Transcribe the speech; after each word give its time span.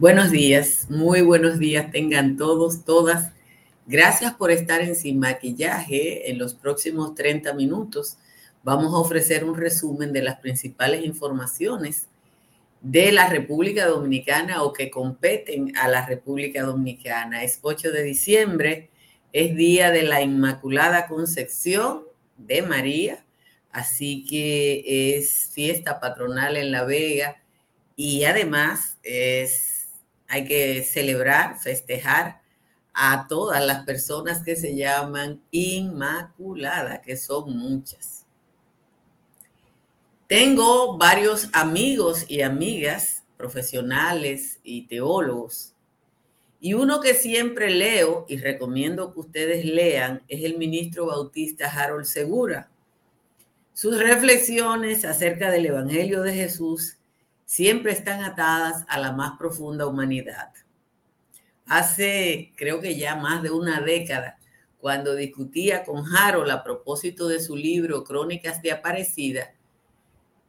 Buenos 0.00 0.30
días, 0.30 0.86
muy 0.88 1.20
buenos 1.20 1.58
días 1.58 1.92
tengan 1.92 2.38
todos, 2.38 2.86
todas. 2.86 3.32
Gracias 3.86 4.32
por 4.32 4.50
estar 4.50 4.80
en 4.80 4.96
Sin 4.96 5.18
Maquillaje. 5.18 6.30
En 6.30 6.38
los 6.38 6.54
próximos 6.54 7.14
30 7.14 7.52
minutos 7.52 8.16
vamos 8.62 8.94
a 8.94 8.96
ofrecer 8.96 9.44
un 9.44 9.58
resumen 9.58 10.14
de 10.14 10.22
las 10.22 10.40
principales 10.40 11.04
informaciones 11.04 12.06
de 12.80 13.12
la 13.12 13.28
República 13.28 13.84
Dominicana 13.88 14.62
o 14.62 14.72
que 14.72 14.90
competen 14.90 15.76
a 15.76 15.86
la 15.86 16.06
República 16.06 16.62
Dominicana. 16.62 17.44
Es 17.44 17.58
8 17.60 17.92
de 17.92 18.02
diciembre, 18.02 18.88
es 19.34 19.54
día 19.54 19.90
de 19.90 20.04
la 20.04 20.22
Inmaculada 20.22 21.08
Concepción 21.08 22.04
de 22.38 22.62
María, 22.62 23.22
así 23.70 24.24
que 24.24 25.18
es 25.18 25.50
fiesta 25.52 26.00
patronal 26.00 26.56
en 26.56 26.72
La 26.72 26.84
Vega 26.84 27.42
y 27.96 28.24
además 28.24 28.96
es 29.02 29.79
hay 30.30 30.44
que 30.44 30.84
celebrar, 30.84 31.58
festejar 31.58 32.40
a 32.94 33.26
todas 33.28 33.66
las 33.66 33.84
personas 33.84 34.44
que 34.44 34.54
se 34.54 34.76
llaman 34.76 35.42
Inmaculada, 35.50 37.02
que 37.02 37.16
son 37.16 37.56
muchas. 37.56 38.24
Tengo 40.28 40.96
varios 40.96 41.48
amigos 41.52 42.26
y 42.28 42.42
amigas 42.42 43.24
profesionales 43.36 44.60
y 44.62 44.86
teólogos. 44.86 45.74
Y 46.60 46.74
uno 46.74 47.00
que 47.00 47.14
siempre 47.14 47.70
leo 47.70 48.24
y 48.28 48.36
recomiendo 48.36 49.12
que 49.12 49.20
ustedes 49.20 49.64
lean 49.64 50.22
es 50.28 50.44
el 50.44 50.58
ministro 50.58 51.06
bautista 51.06 51.66
Harold 51.66 52.04
Segura. 52.04 52.70
Sus 53.72 53.98
reflexiones 53.98 55.04
acerca 55.04 55.50
del 55.50 55.66
Evangelio 55.66 56.22
de 56.22 56.34
Jesús 56.34 56.99
siempre 57.50 57.90
están 57.90 58.22
atadas 58.22 58.84
a 58.86 58.96
la 59.00 59.10
más 59.10 59.36
profunda 59.36 59.84
humanidad. 59.88 60.52
Hace, 61.66 62.52
creo 62.56 62.80
que 62.80 62.96
ya 62.96 63.16
más 63.16 63.42
de 63.42 63.50
una 63.50 63.80
década, 63.80 64.38
cuando 64.78 65.16
discutía 65.16 65.82
con 65.82 66.04
Harold 66.14 66.48
a 66.52 66.62
propósito 66.62 67.26
de 67.26 67.40
su 67.40 67.56
libro 67.56 68.04
Crónicas 68.04 68.62
de 68.62 68.70
Aparecida, 68.70 69.52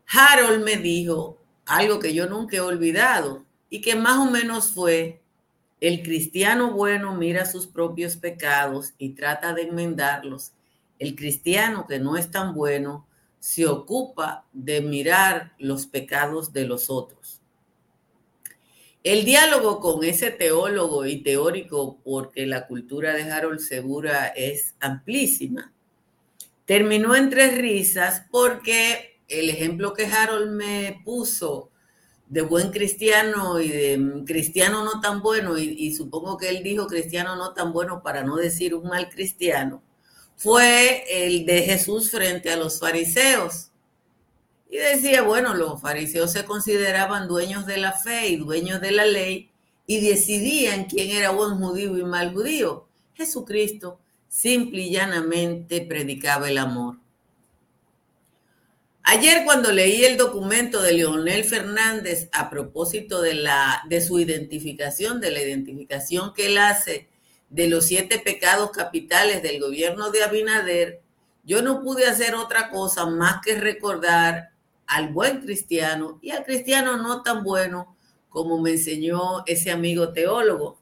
Harold 0.07 0.63
me 0.63 0.77
dijo 0.77 1.41
algo 1.65 1.97
que 1.97 2.13
yo 2.13 2.29
nunca 2.29 2.57
he 2.57 2.61
olvidado 2.61 3.47
y 3.67 3.81
que 3.81 3.95
más 3.95 4.19
o 4.19 4.29
menos 4.29 4.71
fue, 4.75 5.23
el 5.79 6.03
cristiano 6.03 6.71
bueno 6.71 7.15
mira 7.15 7.47
sus 7.47 7.65
propios 7.65 8.15
pecados 8.15 8.93
y 8.99 9.15
trata 9.15 9.55
de 9.55 9.63
enmendarlos. 9.63 10.51
El 10.99 11.15
cristiano 11.15 11.87
que 11.87 11.97
no 11.97 12.15
es 12.15 12.29
tan 12.29 12.53
bueno 12.53 13.07
se 13.41 13.65
ocupa 13.65 14.45
de 14.53 14.81
mirar 14.81 15.53
los 15.57 15.87
pecados 15.87 16.53
de 16.53 16.65
los 16.65 16.91
otros. 16.91 17.41
El 19.03 19.25
diálogo 19.25 19.79
con 19.79 20.03
ese 20.03 20.29
teólogo 20.29 21.07
y 21.07 21.23
teórico, 21.23 21.99
porque 22.03 22.45
la 22.45 22.67
cultura 22.67 23.15
de 23.15 23.23
Harold 23.23 23.59
Segura 23.59 24.27
es 24.27 24.75
amplísima, 24.79 25.73
terminó 26.65 27.15
entre 27.15 27.49
risas 27.49 28.27
porque 28.29 29.19
el 29.27 29.49
ejemplo 29.49 29.95
que 29.95 30.05
Harold 30.05 30.51
me 30.51 31.01
puso 31.03 31.71
de 32.27 32.43
buen 32.43 32.69
cristiano 32.69 33.59
y 33.59 33.69
de 33.69 34.23
cristiano 34.23 34.85
no 34.85 35.01
tan 35.01 35.23
bueno, 35.23 35.57
y 35.57 35.91
supongo 35.95 36.37
que 36.37 36.49
él 36.49 36.61
dijo 36.61 36.85
cristiano 36.85 37.35
no 37.35 37.53
tan 37.53 37.73
bueno 37.73 38.03
para 38.03 38.23
no 38.23 38.35
decir 38.35 38.75
un 38.75 38.87
mal 38.87 39.09
cristiano, 39.09 39.81
fue 40.41 41.03
el 41.07 41.45
de 41.45 41.61
Jesús 41.61 42.09
frente 42.09 42.49
a 42.49 42.57
los 42.57 42.79
fariseos. 42.79 43.69
Y 44.71 44.77
decía, 44.77 45.21
bueno, 45.21 45.53
los 45.53 45.79
fariseos 45.79 46.31
se 46.31 46.45
consideraban 46.45 47.27
dueños 47.27 47.67
de 47.67 47.77
la 47.77 47.91
fe 47.91 48.29
y 48.29 48.37
dueños 48.37 48.81
de 48.81 48.91
la 48.91 49.05
ley 49.05 49.51
y 49.85 50.01
decidían 50.01 50.85
quién 50.85 51.11
era 51.11 51.29
buen 51.29 51.59
judío 51.59 51.95
y 51.95 52.03
mal 52.03 52.33
judío. 52.33 52.87
Jesucristo 53.13 53.99
simple 54.27 54.81
y 54.81 54.91
llanamente 54.91 55.81
predicaba 55.81 56.49
el 56.49 56.57
amor. 56.57 56.97
Ayer 59.03 59.43
cuando 59.45 59.71
leí 59.71 60.05
el 60.05 60.17
documento 60.17 60.81
de 60.81 60.93
Leonel 60.93 61.43
Fernández 61.43 62.29
a 62.31 62.49
propósito 62.49 63.21
de, 63.21 63.35
la, 63.35 63.83
de 63.89 64.01
su 64.01 64.19
identificación, 64.19 65.21
de 65.21 65.29
la 65.29 65.41
identificación 65.43 66.33
que 66.33 66.47
él 66.47 66.57
hace 66.57 67.10
de 67.51 67.67
los 67.67 67.85
siete 67.85 68.17
pecados 68.17 68.71
capitales 68.71 69.43
del 69.43 69.59
gobierno 69.59 70.09
de 70.09 70.23
Abinader, 70.23 71.01
yo 71.43 71.61
no 71.61 71.83
pude 71.83 72.07
hacer 72.07 72.33
otra 72.33 72.69
cosa 72.69 73.05
más 73.05 73.41
que 73.43 73.55
recordar 73.55 74.51
al 74.87 75.09
buen 75.09 75.41
cristiano 75.41 76.17
y 76.21 76.31
al 76.31 76.43
cristiano 76.43 76.97
no 76.97 77.21
tan 77.21 77.43
bueno 77.43 77.95
como 78.29 78.59
me 78.59 78.71
enseñó 78.71 79.43
ese 79.45 79.69
amigo 79.69 80.13
teólogo. 80.13 80.79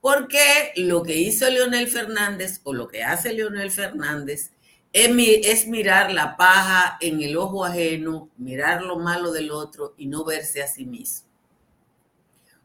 Porque 0.00 0.72
lo 0.76 1.02
que 1.02 1.16
hizo 1.16 1.48
Leonel 1.48 1.88
Fernández 1.88 2.60
o 2.64 2.72
lo 2.72 2.88
que 2.88 3.04
hace 3.04 3.32
Leonel 3.32 3.70
Fernández 3.70 4.50
es, 4.92 5.68
mirar 5.68 6.12
la 6.12 6.36
paja 6.36 6.98
en 7.00 7.22
el 7.22 7.36
ojo 7.36 7.64
ajeno, 7.64 8.28
mirar 8.38 8.82
lo 8.82 8.98
malo 8.98 9.30
del 9.30 9.52
otro 9.52 9.94
y 9.96 10.06
no 10.06 10.24
verse 10.24 10.62
a 10.62 10.66
sí 10.66 10.84
mismo. 10.84 11.29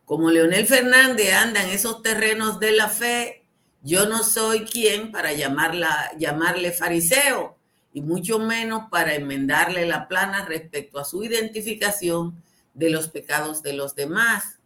Como 0.06 0.30
Leonel 0.30 0.68
Fernández 0.68 1.34
anda 1.34 1.64
en 1.64 1.72
esos 1.72 2.04
terrenos 2.04 2.60
de 2.60 2.72
la 2.72 2.90
fe, 2.90 3.44
yo 3.82 4.06
no 4.06 4.24
soy 4.24 4.66
quien 4.66 5.12
para 5.12 5.34
llamarla, 5.34 6.12
llamarle 6.20 6.72
fariseo 6.72 7.58
y 7.92 8.02
mucho 8.02 8.38
menos 8.38 8.84
para 8.92 9.16
enmendarle 9.16 9.88
la 9.88 10.08
plana 10.08 10.46
respecto 10.46 11.00
a 11.00 11.06
su 11.06 11.24
identificación 11.24 12.44
de 12.76 12.92
los 12.92 13.08
pecados 13.08 13.64
de 13.64 13.74
los 13.74 13.96
demás. 13.96 14.60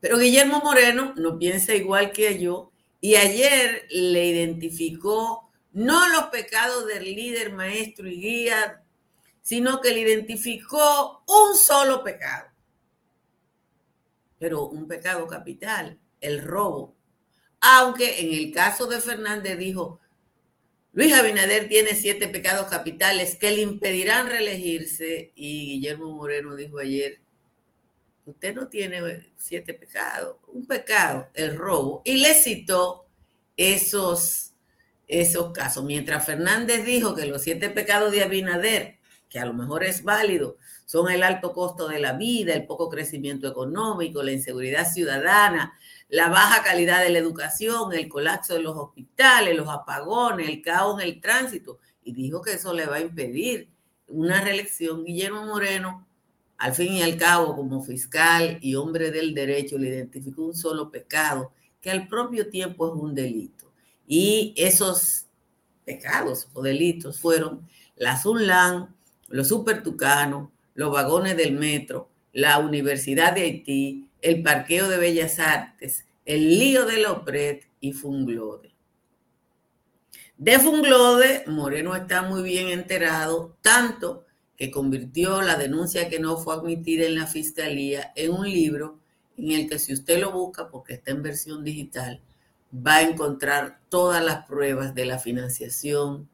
Pero 0.00 0.18
Guillermo 0.18 0.62
Moreno 0.64 1.12
no 1.16 1.38
piensa 1.38 1.74
igual 1.74 2.12
que 2.12 2.40
yo 2.40 2.70
y 3.00 3.16
ayer 3.16 3.86
le 3.90 4.26
identificó 4.26 5.50
no 5.72 6.08
los 6.08 6.24
pecados 6.24 6.86
del 6.86 7.04
líder, 7.04 7.52
maestro 7.52 8.08
y 8.08 8.20
guía, 8.20 8.82
sino 9.42 9.82
que 9.82 9.90
le 9.90 10.00
identificó 10.00 11.22
un 11.26 11.56
solo 11.56 12.02
pecado 12.02 12.51
pero 14.42 14.66
un 14.66 14.88
pecado 14.88 15.28
capital, 15.28 16.00
el 16.20 16.42
robo. 16.42 16.96
Aunque 17.60 18.22
en 18.22 18.34
el 18.34 18.52
caso 18.52 18.88
de 18.88 19.00
Fernández 19.00 19.56
dijo, 19.56 20.00
Luis 20.92 21.14
Abinader 21.14 21.68
tiene 21.68 21.94
siete 21.94 22.26
pecados 22.26 22.66
capitales 22.66 23.36
que 23.36 23.52
le 23.52 23.62
impedirán 23.62 24.26
reelegirse 24.26 25.30
y 25.36 25.74
Guillermo 25.74 26.10
Moreno 26.10 26.56
dijo 26.56 26.80
ayer, 26.80 27.20
usted 28.26 28.52
no 28.52 28.66
tiene 28.66 29.32
siete 29.36 29.74
pecados, 29.74 30.38
un 30.48 30.66
pecado, 30.66 31.28
el 31.34 31.56
robo, 31.56 32.02
y 32.04 32.16
le 32.16 32.34
citó 32.34 33.06
esos, 33.56 34.54
esos 35.06 35.52
casos. 35.52 35.84
Mientras 35.84 36.26
Fernández 36.26 36.84
dijo 36.84 37.14
que 37.14 37.26
los 37.26 37.42
siete 37.42 37.70
pecados 37.70 38.10
de 38.10 38.24
Abinader, 38.24 38.98
que 39.28 39.38
a 39.38 39.46
lo 39.46 39.54
mejor 39.54 39.84
es 39.84 40.02
válido, 40.02 40.58
son 40.92 41.10
el 41.10 41.22
alto 41.22 41.54
costo 41.54 41.88
de 41.88 41.98
la 41.98 42.12
vida, 42.12 42.52
el 42.52 42.66
poco 42.66 42.90
crecimiento 42.90 43.48
económico, 43.48 44.22
la 44.22 44.32
inseguridad 44.32 44.86
ciudadana, 44.86 45.72
la 46.10 46.28
baja 46.28 46.62
calidad 46.62 47.02
de 47.02 47.08
la 47.08 47.18
educación, 47.18 47.94
el 47.94 48.10
colapso 48.10 48.52
de 48.52 48.60
los 48.60 48.76
hospitales, 48.76 49.56
los 49.56 49.70
apagones, 49.70 50.50
el 50.50 50.60
caos 50.60 51.00
en 51.00 51.08
el 51.08 51.18
tránsito. 51.18 51.78
Y 52.04 52.12
dijo 52.12 52.42
que 52.42 52.52
eso 52.52 52.74
le 52.74 52.84
va 52.84 52.96
a 52.96 53.00
impedir 53.00 53.70
una 54.06 54.42
reelección. 54.42 55.02
Guillermo 55.02 55.46
Moreno, 55.46 56.06
al 56.58 56.74
fin 56.74 56.92
y 56.92 57.02
al 57.02 57.16
cabo, 57.16 57.56
como 57.56 57.82
fiscal 57.82 58.58
y 58.60 58.74
hombre 58.74 59.10
del 59.10 59.32
derecho, 59.32 59.78
le 59.78 59.88
identificó 59.88 60.44
un 60.44 60.54
solo 60.54 60.90
pecado, 60.90 61.52
que 61.80 61.90
al 61.90 62.06
propio 62.06 62.50
tiempo 62.50 62.88
es 62.88 63.02
un 63.02 63.14
delito. 63.14 63.72
Y 64.06 64.52
esos 64.58 65.24
pecados 65.86 66.48
o 66.52 66.60
delitos 66.60 67.18
fueron 67.18 67.66
la 67.96 68.20
Sunlan, 68.20 68.94
los 69.28 69.48
supertucanos, 69.48 70.51
los 70.74 70.92
vagones 70.92 71.36
del 71.36 71.52
metro, 71.52 72.08
la 72.32 72.58
Universidad 72.58 73.34
de 73.34 73.42
Haití, 73.42 74.08
el 74.20 74.42
Parqueo 74.42 74.88
de 74.88 74.98
Bellas 74.98 75.38
Artes, 75.38 76.06
el 76.24 76.58
lío 76.58 76.86
de 76.86 76.98
Lopret 76.98 77.68
y 77.80 77.92
Funglode. 77.92 78.72
De 80.38 80.58
Funglode, 80.58 81.44
Moreno 81.46 81.94
está 81.94 82.22
muy 82.22 82.42
bien 82.42 82.68
enterado, 82.68 83.56
tanto 83.60 84.24
que 84.56 84.70
convirtió 84.70 85.42
la 85.42 85.56
denuncia 85.56 86.08
que 86.08 86.18
no 86.18 86.36
fue 86.36 86.54
admitida 86.54 87.06
en 87.06 87.16
la 87.16 87.26
fiscalía 87.26 88.12
en 88.14 88.32
un 88.32 88.48
libro 88.48 88.98
en 89.36 89.50
el 89.50 89.68
que 89.68 89.78
si 89.78 89.92
usted 89.92 90.20
lo 90.20 90.32
busca, 90.32 90.68
porque 90.68 90.94
está 90.94 91.10
en 91.10 91.22
versión 91.22 91.64
digital, 91.64 92.20
va 92.74 92.96
a 92.96 93.02
encontrar 93.02 93.80
todas 93.88 94.24
las 94.24 94.46
pruebas 94.46 94.94
de 94.94 95.06
la 95.06 95.18
financiación 95.18 96.28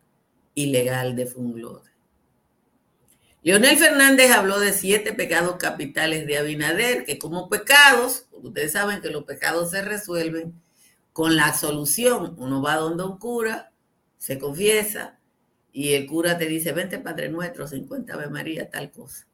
ilegal 0.55 1.17
de 1.17 1.27
Funglode. 1.27 1.91
Leonel 3.43 3.79
Fernández 3.79 4.33
habló 4.33 4.59
de 4.59 4.73
siete 4.73 5.13
pecados 5.13 5.57
capitales 5.57 6.27
de 6.27 6.39
Abinader, 6.39 7.05
que 7.05 7.19
como 7.19 7.49
pecados, 7.49 8.27
ustedes 8.33 8.73
saben 8.73 9.01
que 9.01 9.11
los 9.11 9.25
pecados 9.25 9.71
se 9.71 9.81
resuelven 9.81 10.61
con 11.13 11.37
la 11.37 11.47
absolución. 11.47 12.35
Uno 12.39 12.61
va 12.61 12.77
donde 12.77 13.05
un 13.05 13.19
cura, 13.19 13.73
se 14.19 14.39
confiesa, 14.39 15.19
y 15.73 15.93
el 15.95 16.07
cura 16.07 16.37
te 16.37 16.47
dice, 16.47 16.73
vente 16.73 16.99
Padre 16.99 17.29
Nuestro, 17.29 17.69
50 17.69 18.13
Ave 18.13 18.29
María, 18.29 18.69
tal 18.69 18.91
cosa. 18.91 19.29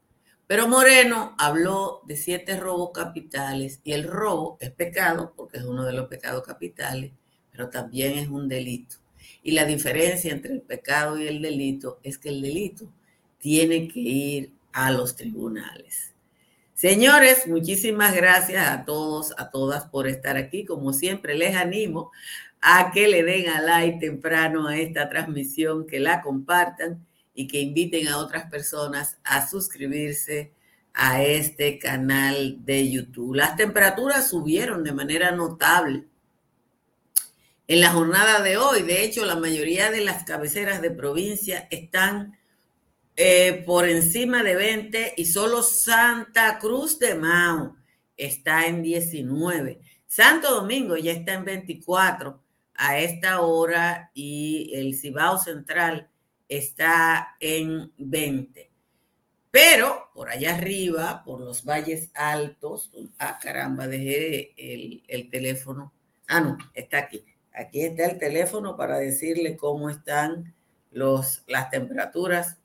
Pero 0.47 0.69
Moreno 0.69 1.35
habló 1.39 2.03
de 2.07 2.19
siete 2.19 2.61
robos 2.61 2.91
capitales 2.93 3.81
y 3.83 3.93
el 3.93 4.05
robo 4.05 4.59
es 4.61 4.71
pecado 4.71 5.33
porque 5.35 5.57
es 5.57 5.65
uno 5.65 5.87
de 5.87 5.95
los 5.95 6.09
pecados 6.09 6.43
capitales, 6.43 7.13
pero 7.51 7.71
también 7.71 8.19
es 8.19 8.29
un 8.29 8.47
delito. 8.47 8.97
Y 9.43 9.53
la 9.53 9.65
diferencia 9.65 10.31
entre 10.31 10.53
el 10.53 10.61
pecado 10.61 11.19
y 11.19 11.27
el 11.27 11.41
delito 11.41 11.99
es 12.03 12.19
que 12.19 12.29
el 12.29 12.43
delito 12.43 12.93
tiene 13.45 13.89
que 13.89 14.01
ir 14.01 14.53
a 14.73 14.91
los 14.91 15.17
tribunales. 15.17 16.15
Señores, 16.73 17.47
muchísimas 17.47 18.17
gracias 18.17 18.67
a 18.67 18.87
todos, 18.87 19.35
a 19.37 19.51
todas 19.51 19.85
por 19.85 20.09
estar 20.09 20.39
aquí. 20.39 20.65
Como 20.65 20.95
siempre, 20.95 21.35
les 21.35 21.55
animo 21.55 22.11
a 22.63 22.91
que 22.91 23.07
le 23.07 23.23
den 23.23 23.51
a 23.51 23.61
like 23.61 23.99
temprano 23.99 24.67
a 24.67 24.79
esta 24.79 25.11
transmisión, 25.11 25.87
que 25.87 26.01
la 26.01 26.23
compartan 26.23 27.07
y 27.35 27.47
que 27.47 27.61
inviten 27.61 28.09
a 28.09 28.17
otras 28.17 28.51
personas 28.51 29.19
a 29.25 29.47
suscribirse 29.47 30.55
a 30.95 31.23
este 31.23 31.79
canal 31.79 32.65
de 32.65 32.91
YouTube. 32.91 33.35
Las 33.35 33.57
temperaturas 33.57 34.31
subieron 34.31 34.85
de 34.85 34.93
manera 34.93 35.33
notable 35.33 36.05
en 37.69 37.81
la 37.83 37.91
jornada 37.91 38.41
de 38.41 38.57
hoy. 38.57 38.85
De 38.85 39.05
hecho, 39.05 39.27
la 39.27 39.37
mayoría 39.37 39.91
de 39.91 40.01
las 40.01 40.25
cabeceras 40.25 40.81
de 40.81 40.91
provincia 40.91 41.69
están 41.71 42.39
eh, 43.17 43.63
por 43.65 43.89
encima 43.89 44.43
de 44.43 44.57
20 44.57 45.15
y 45.17 45.25
solo 45.27 45.63
Santa 45.63 46.59
Cruz 46.59 46.99
de 46.99 47.15
Mao 47.15 47.77
está 48.17 48.67
en 48.67 48.83
19. 48.83 49.81
Santo 50.07 50.51
Domingo 50.53 50.97
ya 50.97 51.13
está 51.13 51.35
en 51.35 51.45
24 51.45 52.43
a 52.75 52.99
esta 52.99 53.41
hora 53.41 54.11
y 54.15 54.73
el 54.75 54.97
Cibao 54.97 55.39
Central 55.39 56.09
está 56.49 57.37
en 57.39 57.93
20. 57.99 58.71
Pero 59.51 60.11
por 60.13 60.31
allá 60.31 60.57
arriba, 60.57 61.23
por 61.25 61.41
los 61.41 61.65
valles 61.65 62.11
altos, 62.15 62.91
ah, 63.21 63.39
caramba, 63.41 63.87
dejé 63.87 64.55
el, 64.57 65.31
teléfono. 65.31 65.93
Ah, 66.27 66.41
no, 66.41 66.59
está 66.75 66.99
aquí. 66.99 67.25
Aquí 67.53 67.83
está 67.83 68.07
el 68.07 68.19
teléfono 68.19 68.77
para 68.77 68.99
decirle 68.99 69.57
cómo 69.57 69.89
están 69.89 70.53
los, 70.91 71.45
las 71.47 71.71
temperaturas 71.71 72.59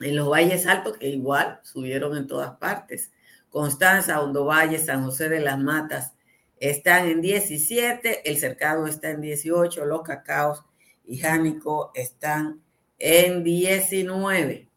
en 0.00 0.16
los 0.16 0.28
valles 0.28 0.66
altos, 0.66 0.96
que 0.96 1.08
igual 1.08 1.60
subieron 1.62 2.16
en 2.16 2.26
todas 2.26 2.56
partes. 2.56 3.12
Constanza, 3.50 4.20
Hondo 4.20 4.44
Valle, 4.44 4.78
San 4.78 5.04
José 5.04 5.28
de 5.28 5.40
las 5.40 5.58
Matas 5.58 6.14
están 6.58 7.08
en 7.08 7.20
17, 7.20 8.28
el 8.30 8.38
Cercado 8.38 8.86
está 8.86 9.10
en 9.10 9.20
18, 9.20 9.84
los 9.86 10.02
Cacaos 10.02 10.62
y 11.06 11.18
Jánico 11.18 11.90
están 11.94 12.62
en 12.98 13.42
19. 13.42 14.68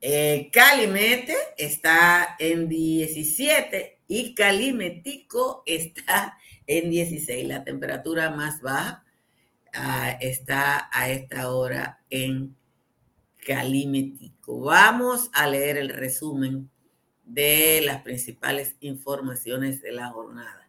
Eh, 0.00 0.50
Calimete 0.52 1.36
está 1.58 2.36
en 2.38 2.68
17 2.68 3.98
y 4.06 4.34
Calimetico 4.34 5.64
está 5.66 6.38
en 6.66 6.90
16. 6.90 7.48
La 7.48 7.64
temperatura 7.64 8.30
más 8.30 8.60
baja 8.60 9.04
ah, 9.74 10.16
está 10.20 10.88
a 10.92 11.10
esta 11.10 11.50
hora 11.50 12.00
en 12.08 12.56
Calimetico. 13.46 14.58
Vamos 14.58 15.30
a 15.32 15.46
leer 15.46 15.78
el 15.78 15.90
resumen 15.90 16.68
de 17.24 17.80
las 17.84 18.02
principales 18.02 18.74
informaciones 18.80 19.80
de 19.82 19.92
la 19.92 20.08
jornada. 20.08 20.68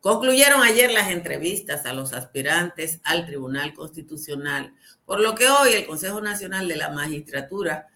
Concluyeron 0.00 0.62
ayer 0.62 0.92
las 0.92 1.10
entrevistas 1.10 1.84
a 1.84 1.92
los 1.92 2.12
aspirantes 2.12 3.00
al 3.02 3.26
Tribunal 3.26 3.74
Constitucional, 3.74 4.72
por 5.04 5.20
lo 5.20 5.34
que 5.34 5.48
hoy 5.48 5.72
el 5.72 5.86
Consejo 5.86 6.20
Nacional 6.20 6.68
de 6.68 6.76
la 6.76 6.90
Magistratura 6.90 7.88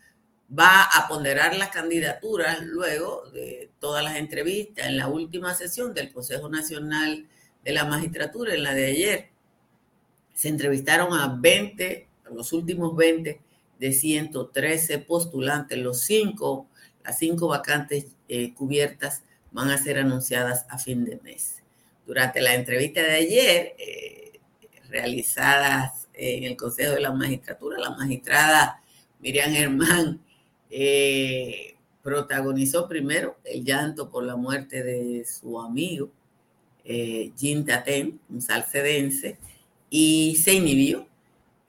va 0.56 0.82
a 0.82 1.06
ponderar 1.06 1.56
las 1.56 1.70
candidaturas 1.70 2.62
luego 2.62 3.30
de 3.30 3.70
todas 3.78 4.02
las 4.02 4.16
entrevistas 4.16 4.86
en 4.86 4.96
la 4.96 5.06
última 5.06 5.54
sesión 5.54 5.94
del 5.94 6.12
Consejo 6.12 6.48
Nacional 6.48 7.28
de 7.64 7.72
la 7.72 7.84
Magistratura, 7.84 8.54
en 8.54 8.64
la 8.64 8.74
de 8.74 8.86
ayer. 8.86 9.28
Se 10.34 10.48
entrevistaron 10.48 11.12
a 11.12 11.28
20, 11.28 12.08
a 12.24 12.30
los 12.30 12.52
últimos 12.52 12.96
20 12.96 13.45
de 13.78 13.92
113 13.92 14.98
postulantes, 14.98 15.78
los 15.78 16.00
cinco, 16.00 16.68
las 17.04 17.18
cinco 17.18 17.48
vacantes 17.48 18.06
eh, 18.28 18.54
cubiertas 18.54 19.22
van 19.52 19.70
a 19.70 19.78
ser 19.78 19.98
anunciadas 19.98 20.66
a 20.68 20.78
fin 20.78 21.04
de 21.04 21.18
mes. 21.22 21.62
Durante 22.06 22.40
la 22.40 22.54
entrevista 22.54 23.02
de 23.02 23.12
ayer, 23.12 23.74
eh, 23.78 24.40
realizadas 24.88 26.08
en 26.14 26.44
el 26.44 26.56
Consejo 26.56 26.94
de 26.94 27.00
la 27.00 27.12
Magistratura, 27.12 27.78
la 27.78 27.90
magistrada 27.90 28.80
Miriam 29.20 29.50
Germán 29.50 30.20
eh, 30.70 31.74
protagonizó 32.02 32.88
primero 32.88 33.36
el 33.44 33.64
llanto 33.64 34.10
por 34.10 34.24
la 34.24 34.36
muerte 34.36 34.82
de 34.82 35.24
su 35.24 35.60
amigo 35.60 36.10
Jim 37.36 37.64
Taten, 37.64 38.20
un 38.28 38.40
salcedense, 38.40 39.38
y 39.90 40.36
se 40.36 40.54
inhibió 40.54 41.08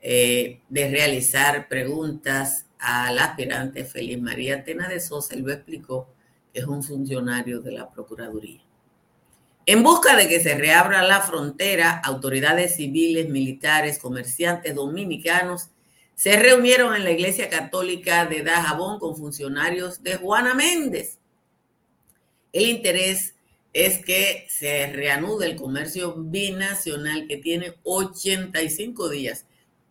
de 0.01 0.61
realizar 0.69 1.67
preguntas 1.67 2.65
al 2.79 3.19
aspirante 3.19 3.83
Feliz 3.83 4.21
María 4.21 4.63
Tena 4.63 4.87
de 4.87 4.99
Sosa. 4.99 5.35
Él 5.35 5.41
lo 5.41 5.51
explicó 5.51 6.07
que 6.53 6.59
es 6.59 6.65
un 6.65 6.83
funcionario 6.83 7.61
de 7.61 7.71
la 7.71 7.89
Procuraduría. 7.89 8.61
En 9.65 9.83
busca 9.83 10.15
de 10.15 10.29
que 10.29 10.39
se 10.39 10.55
reabra 10.55 11.03
la 11.03 11.19
frontera, 11.21 11.99
autoridades 12.03 12.77
civiles, 12.77 13.27
militares, 13.27 13.99
comerciantes 13.99 14.73
dominicanos 14.73 15.71
se 16.15 16.37
reunieron 16.39 16.95
en 16.95 17.03
la 17.03 17.11
Iglesia 17.11 17.49
Católica 17.49 18.25
de 18.25 18.43
Dajabón 18.43 18.97
con 18.97 19.17
funcionarios 19.17 20.01
de 20.03 20.15
Juana 20.15 20.53
Méndez. 20.53 21.19
El 22.53 22.69
interés 22.69 23.35
es 23.73 24.03
que 24.03 24.47
se 24.49 24.87
reanude 24.87 25.47
el 25.47 25.57
comercio 25.57 26.15
binacional 26.15 27.27
que 27.27 27.35
tiene 27.35 27.75
85 27.83 29.09
días, 29.09 29.45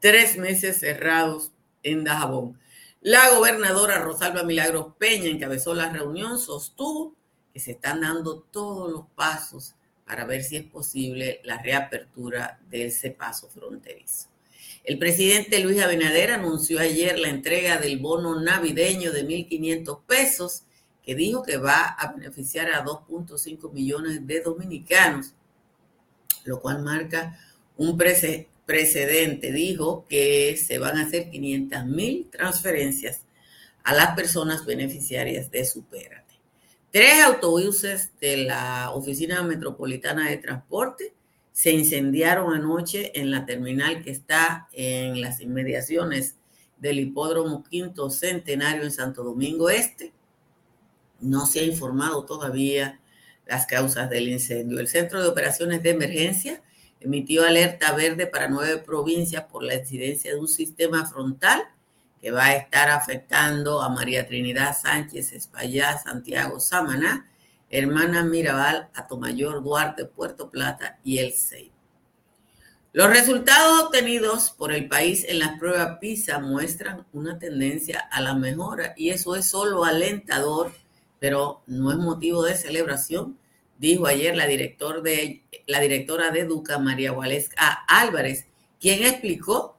tres 0.06 0.38
meses 0.38 0.78
cerrados 0.78 1.50
en 1.82 2.04
Dajabón. 2.04 2.60
La 3.00 3.28
gobernadora 3.30 3.98
Rosalba 3.98 4.44
Milagros 4.44 4.94
Peña 5.00 5.26
encabezó 5.26 5.74
la 5.74 5.90
reunión, 5.90 6.38
sostuvo 6.38 7.16
que 7.52 7.58
se 7.58 7.72
están 7.72 8.02
dando 8.02 8.38
todos 8.52 8.88
los 8.88 9.06
pasos 9.16 9.74
para 10.06 10.24
ver 10.24 10.44
si 10.44 10.58
es 10.58 10.62
posible 10.62 11.40
la 11.42 11.60
reapertura 11.60 12.60
de 12.70 12.86
ese 12.86 13.10
paso 13.10 13.48
fronterizo. 13.48 14.28
El 14.84 15.00
presidente 15.00 15.58
Luis 15.58 15.82
Abinader 15.82 16.30
anunció 16.30 16.78
ayer 16.78 17.18
la 17.18 17.30
entrega 17.30 17.78
del 17.78 17.98
bono 17.98 18.40
navideño 18.40 19.10
de 19.10 19.26
1.500 19.26 20.02
pesos, 20.06 20.62
que 21.02 21.16
dijo 21.16 21.42
que 21.42 21.56
va 21.56 21.82
a 21.82 22.12
beneficiar 22.12 22.70
a 22.70 22.84
2.5 22.84 23.72
millones 23.72 24.24
de 24.24 24.40
dominicanos, 24.40 25.34
lo 26.44 26.60
cual 26.60 26.84
marca 26.84 27.40
un 27.76 27.98
precedente. 28.66 29.52
Dijo 29.52 30.04
que 30.08 30.56
se 30.56 30.78
van 30.78 30.98
a 30.98 31.04
hacer 31.04 31.30
500 31.30 31.86
mil 31.86 32.28
transferencias 32.30 33.22
a 33.84 33.94
las 33.94 34.16
personas 34.16 34.66
beneficiarias 34.66 35.50
de 35.50 35.64
Supera. 35.64 36.26
Tres 36.90 37.22
autobuses 37.24 38.12
de 38.20 38.38
la 38.38 38.90
Oficina 38.94 39.42
Metropolitana 39.42 40.30
de 40.30 40.38
Transporte 40.38 41.12
se 41.52 41.70
incendiaron 41.70 42.54
anoche 42.54 43.12
en 43.18 43.30
la 43.30 43.44
terminal 43.44 44.02
que 44.02 44.10
está 44.10 44.68
en 44.72 45.20
las 45.20 45.40
inmediaciones 45.40 46.36
del 46.78 47.00
hipódromo 47.00 47.64
Quinto 47.64 48.08
Centenario 48.08 48.82
en 48.82 48.92
Santo 48.92 49.22
Domingo 49.22 49.68
Este. 49.68 50.12
No 51.20 51.46
se 51.46 51.60
ha 51.60 51.64
informado 51.64 52.24
todavía 52.24 53.00
las 53.46 53.66
causas 53.66 54.08
del 54.08 54.28
incendio. 54.28 54.80
El 54.80 54.88
Centro 54.88 55.22
de 55.22 55.28
Operaciones 55.28 55.82
de 55.82 55.90
Emergencia 55.90 56.62
emitió 57.00 57.44
alerta 57.44 57.92
verde 57.92 58.26
para 58.26 58.48
nueve 58.48 58.78
provincias 58.78 59.44
por 59.44 59.62
la 59.62 59.74
incidencia 59.74 60.32
de 60.32 60.40
un 60.40 60.48
sistema 60.48 61.06
frontal 61.06 61.62
que 62.20 62.30
va 62.30 62.46
a 62.46 62.56
estar 62.56 62.90
afectando 62.90 63.82
a 63.82 63.88
María 63.88 64.26
Trinidad 64.26 64.76
Sánchez 64.76 65.32
Espaillá, 65.32 65.98
Santiago 65.98 66.58
Samaná, 66.58 67.30
Hermana 67.68 68.24
Mirabal, 68.24 68.88
Atomayor, 68.94 69.62
Duarte, 69.62 70.06
Puerto 70.06 70.50
Plata 70.50 70.98
y 71.04 71.18
El 71.18 71.32
Sey. 71.32 71.72
Los 72.92 73.10
resultados 73.10 73.82
obtenidos 73.84 74.52
por 74.52 74.72
el 74.72 74.88
país 74.88 75.26
en 75.28 75.40
las 75.40 75.58
pruebas 75.58 75.98
PISA 75.98 76.38
muestran 76.38 77.06
una 77.12 77.38
tendencia 77.38 78.00
a 78.10 78.22
la 78.22 78.34
mejora 78.34 78.94
y 78.96 79.10
eso 79.10 79.36
es 79.36 79.44
solo 79.44 79.84
alentador, 79.84 80.72
pero 81.18 81.62
no 81.66 81.90
es 81.90 81.98
motivo 81.98 82.42
de 82.42 82.54
celebración, 82.54 83.38
dijo 83.78 84.06
ayer 84.06 84.36
la, 84.36 84.46
de, 84.46 85.42
la 85.66 85.80
directora 85.80 86.30
de 86.30 86.40
Educa, 86.40 86.78
María 86.78 87.12
Gualesca 87.12 87.84
Álvarez, 87.88 88.46
quien 88.80 89.02
explicó 89.04 89.76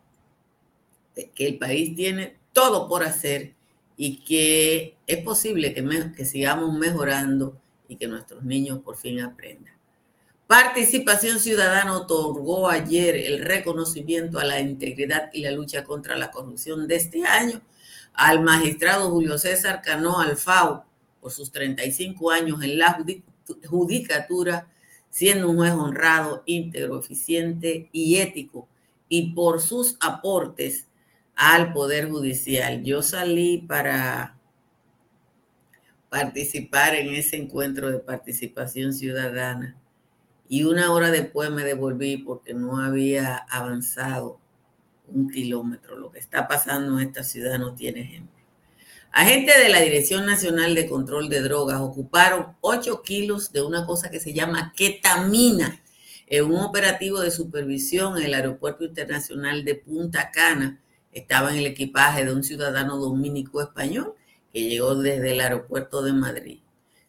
que 1.33 1.47
el 1.47 1.57
país 1.57 1.95
tiene 1.95 2.37
todo 2.53 2.87
por 2.87 3.03
hacer 3.03 3.53
y 3.95 4.17
que 4.23 4.95
es 5.07 5.23
posible 5.23 5.73
que, 5.73 6.11
que 6.15 6.25
sigamos 6.25 6.77
mejorando 6.77 7.59
y 7.87 7.95
que 7.95 8.07
nuestros 8.07 8.43
niños 8.43 8.79
por 8.79 8.97
fin 8.97 9.21
aprendan. 9.21 9.73
Participación 10.45 11.39
Ciudadana 11.39 11.97
otorgó 11.97 12.69
ayer 12.69 13.15
el 13.15 13.43
reconocimiento 13.43 14.39
a 14.39 14.45
la 14.45 14.61
integridad 14.61 15.29
y 15.33 15.41
la 15.41 15.51
lucha 15.51 15.83
contra 15.83 16.15
la 16.15 16.31
corrupción 16.31 16.87
de 16.87 16.95
este 16.95 17.25
año 17.25 17.61
al 18.13 18.41
magistrado 18.41 19.09
Julio 19.09 19.37
César 19.37 19.81
Cano 19.81 20.19
Alfao 20.19 20.85
por 21.19 21.31
sus 21.31 21.51
35 21.51 22.31
años 22.31 22.63
en 22.63 22.77
la 22.77 22.93
judicatura, 22.93 23.36
siendo 25.09 25.49
un 25.49 25.57
juez 25.57 25.71
honrado, 25.71 26.43
íntegro, 26.45 26.99
eficiente 26.99 27.89
y 27.91 28.17
ético, 28.17 28.67
y 29.09 29.33
por 29.33 29.61
sus 29.61 29.97
aportes 29.99 30.87
al 31.35 31.71
Poder 31.73 32.09
Judicial. 32.09 32.83
Yo 32.83 33.01
salí 33.01 33.59
para 33.59 34.37
participar 36.09 36.95
en 36.95 37.13
ese 37.13 37.37
encuentro 37.37 37.91
de 37.91 37.99
participación 37.99 38.93
ciudadana 38.93 39.77
y 40.49 40.63
una 40.63 40.91
hora 40.93 41.11
después 41.11 41.51
me 41.51 41.63
devolví 41.63 42.17
porque 42.17 42.53
no 42.53 42.79
había 42.79 43.35
avanzado 43.37 44.39
un 45.07 45.29
kilómetro. 45.29 45.97
Lo 45.97 46.11
que 46.11 46.19
está 46.19 46.47
pasando 46.47 46.99
en 46.99 47.07
esta 47.07 47.23
ciudad 47.23 47.59
no 47.59 47.75
tiene 47.75 48.01
ejemplo. 48.01 48.36
Agentes 49.11 49.57
de 49.57 49.69
la 49.69 49.81
Dirección 49.81 50.25
Nacional 50.25 50.75
de 50.75 50.87
Control 50.87 51.29
de 51.29 51.41
Drogas 51.41 51.79
ocuparon 51.79 52.55
8 52.61 53.01
kilos 53.01 53.51
de 53.51 53.61
una 53.61 53.85
cosa 53.85 54.11
que 54.11 54.19
se 54.19 54.33
llama 54.33 54.73
ketamina 54.75 55.81
en 56.27 56.45
un 56.45 56.59
operativo 56.59 57.19
de 57.21 57.31
supervisión 57.31 58.17
en 58.17 58.25
el 58.25 58.33
Aeropuerto 58.33 58.83
Internacional 58.83 59.63
de 59.65 59.75
Punta 59.75 60.29
Cana. 60.31 60.81
Estaba 61.11 61.51
en 61.51 61.59
el 61.59 61.65
equipaje 61.65 62.25
de 62.25 62.33
un 62.33 62.43
ciudadano 62.43 62.97
dominico 62.97 63.61
español 63.61 64.13
que 64.51 64.63
llegó 64.63 64.95
desde 64.95 65.31
el 65.31 65.41
aeropuerto 65.41 66.01
de 66.03 66.13
Madrid. 66.13 66.59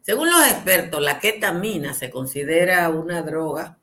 Según 0.02 0.30
los 0.30 0.46
expertos, 0.46 1.02
la 1.02 1.18
ketamina 1.18 1.92
se 1.92 2.10
considera 2.10 2.88
una 2.88 3.22
droga 3.22 3.78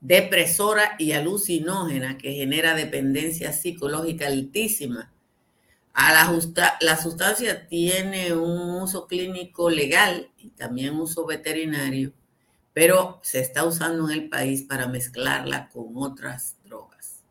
depresora 0.00 0.96
y 0.98 1.12
alucinógena 1.12 2.18
que 2.18 2.32
genera 2.32 2.74
dependencia 2.74 3.52
psicológica 3.52 4.26
altísima. 4.26 5.12
La, 5.98 6.78
la 6.80 6.96
sustancia 6.96 7.66
tiene 7.66 8.32
un 8.32 8.82
uso 8.82 9.08
clínico 9.08 9.68
legal 9.68 10.30
y 10.38 10.50
también 10.50 10.94
uso 10.94 11.26
veterinario, 11.26 12.12
pero 12.72 13.18
se 13.22 13.40
está 13.40 13.64
usando 13.64 14.08
en 14.08 14.22
el 14.22 14.28
país 14.28 14.62
para 14.62 14.86
mezclarla 14.86 15.68
con 15.70 15.88
otras 15.96 16.56
drogas. 16.64 17.24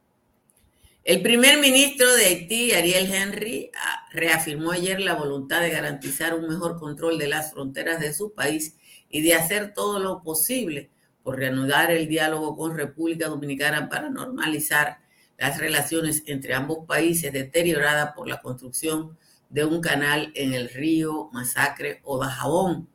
El 1.05 1.21
primer 1.21 1.61
ministro 1.61 2.13
de 2.13 2.25
Haití, 2.25 2.73
Ariel 2.73 3.09
Henry, 3.09 3.71
ah, 3.81 4.05
reafirmó 4.11 4.71
ayer 4.71 4.99
la 4.99 5.13
voluntad 5.13 5.61
de 5.61 5.69
garantizar 5.69 6.35
un 6.35 6.49
mejor 6.49 6.77
control 6.77 7.17
de 7.17 7.29
las 7.29 7.53
fronteras 7.53 8.01
de 8.01 8.13
su 8.13 8.33
país 8.33 8.75
y 9.09 9.21
de 9.21 9.33
hacer 9.33 9.73
todo 9.73 9.99
lo 9.99 10.21
posible 10.21 10.89
por 11.23 11.37
reanudar 11.37 11.91
el 11.91 12.09
diálogo 12.09 12.57
con 12.57 12.75
República 12.75 13.29
Dominicana 13.29 13.87
para 13.87 14.09
normalizar 14.09 14.99
las 15.37 15.59
relaciones 15.59 16.23
entre 16.25 16.53
ambos 16.53 16.85
países 16.87 17.31
deterioradas 17.31 18.13
por 18.15 18.27
la 18.27 18.41
construcción 18.41 19.17
de 19.49 19.65
un 19.65 19.81
canal 19.81 20.31
en 20.35 20.53
el 20.53 20.69
río 20.69 21.29
Masacre 21.31 22.01
o 22.03 22.19
Dajabón. 22.19 22.87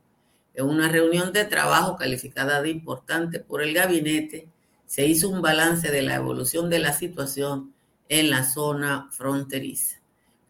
En 0.55 0.67
una 0.67 0.89
reunión 0.89 1.33
de 1.33 1.45
trabajo 1.45 1.97
calificada 1.97 2.61
de 2.61 2.71
importante 2.71 3.41
por 3.41 3.63
el 3.63 3.73
gabinete, 3.73 4.49
se 4.87 5.07
hizo 5.07 5.31
un 5.31 5.41
balance 5.41 5.91
de 5.91 6.03
la 6.03 6.17
evolución 6.17 6.69
de 6.69 6.79
la 6.79 6.93
situación 6.93 7.73
en 8.09 8.29
la 8.29 8.45
zona 8.45 9.09
fronteriza. 9.11 10.01